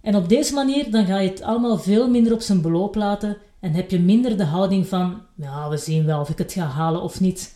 En 0.01 0.17
op 0.17 0.29
deze 0.29 0.55
manier 0.55 0.91
dan 0.91 1.07
ga 1.07 1.19
je 1.19 1.29
het 1.29 1.43
allemaal 1.43 1.79
veel 1.79 2.11
minder 2.11 2.33
op 2.33 2.41
zijn 2.41 2.61
beloop 2.61 2.95
laten 2.95 3.37
en 3.61 3.73
heb 3.73 3.91
je 3.91 4.01
minder 4.01 4.37
de 4.37 4.45
houding 4.45 4.87
van, 4.87 5.23
ja, 5.37 5.69
we 5.69 5.77
zien 5.77 6.05
wel 6.05 6.21
of 6.21 6.29
ik 6.29 6.39
het 6.39 6.53
ga 6.53 6.67
halen 6.67 7.03
of 7.03 7.21
niet. 7.21 7.55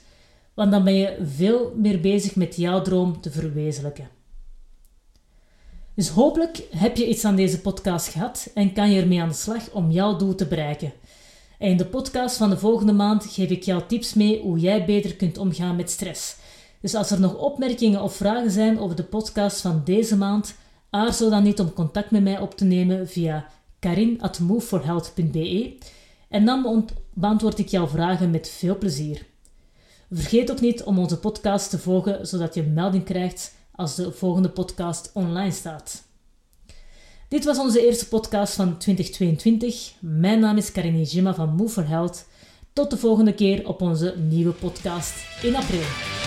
Want 0.55 0.71
dan 0.71 0.85
ben 0.85 0.95
je 0.95 1.19
veel 1.35 1.73
meer 1.77 2.01
bezig 2.01 2.37
met 2.37 2.57
jouw 2.57 2.83
droom 2.83 3.21
te 3.21 3.31
verwezenlijken. 3.31 4.16
Dus 5.97 6.09
hopelijk 6.09 6.63
heb 6.71 6.97
je 6.97 7.09
iets 7.09 7.25
aan 7.25 7.37
deze 7.37 7.61
podcast 7.61 8.09
gehad 8.09 8.51
en 8.55 8.73
kan 8.73 8.91
je 8.91 9.01
ermee 9.01 9.21
aan 9.21 9.29
de 9.29 9.35
slag 9.35 9.71
om 9.71 9.91
jouw 9.91 10.17
doel 10.17 10.35
te 10.35 10.47
bereiken. 10.47 10.93
En 11.59 11.71
in 11.71 11.77
de 11.77 11.87
podcast 11.87 12.37
van 12.37 12.51
de 12.51 12.59
volgende 12.59 12.93
maand 12.93 13.27
geef 13.27 13.51
ik 13.51 13.63
jou 13.63 13.83
tips 13.87 14.15
mee 14.15 14.41
hoe 14.41 14.59
jij 14.59 14.85
beter 14.85 15.17
kunt 15.17 15.39
omgaan 15.39 15.77
met 15.77 15.91
stress. 15.91 16.37
Dus 16.81 16.95
als 16.95 17.11
er 17.11 17.21
nog 17.21 17.37
opmerkingen 17.37 18.03
of 18.03 18.17
vragen 18.17 18.51
zijn 18.51 18.79
over 18.79 18.97
de 18.97 19.05
podcast 19.05 19.61
van 19.61 19.83
deze 19.85 20.17
maand, 20.17 20.55
aarzel 20.91 21.31
dan 21.31 21.43
niet 21.43 21.61
om 21.61 21.73
contact 21.73 22.11
met 22.11 22.23
mij 22.23 22.39
op 22.39 22.57
te 22.57 22.65
nemen 22.65 23.09
via 23.09 23.47
karin.moveforhealth.be 23.79 25.77
en 26.29 26.45
dan 26.45 26.89
beantwoord 27.15 27.59
ik 27.59 27.69
jouw 27.69 27.87
vragen 27.87 28.31
met 28.31 28.49
veel 28.49 28.79
plezier. 28.79 29.27
Vergeet 30.11 30.51
ook 30.51 30.61
niet 30.61 30.83
om 30.83 30.99
onze 30.99 31.19
podcast 31.19 31.71
te 31.71 31.79
volgen, 31.79 32.27
zodat 32.27 32.55
je 32.55 32.63
melding 32.63 33.05
krijgt 33.05 33.55
als 33.77 33.95
de 33.95 34.13
volgende 34.13 34.49
podcast 34.49 35.11
online 35.15 35.51
staat. 35.51 36.05
Dit 37.29 37.45
was 37.45 37.59
onze 37.59 37.87
eerste 37.87 38.09
podcast 38.09 38.55
van 38.55 38.79
2022. 38.79 39.93
Mijn 40.01 40.41
naam 40.41 40.57
is 40.57 40.73
Karin 40.73 41.03
Jima 41.03 41.35
van 41.35 41.55
Move 41.55 41.73
for 41.73 41.89
Health. 41.89 42.27
Tot 42.73 42.91
de 42.91 42.97
volgende 42.97 43.35
keer 43.35 43.69
op 43.69 43.81
onze 43.81 44.15
nieuwe 44.29 44.53
podcast 44.53 45.15
in 45.43 45.57
april. 45.57 46.26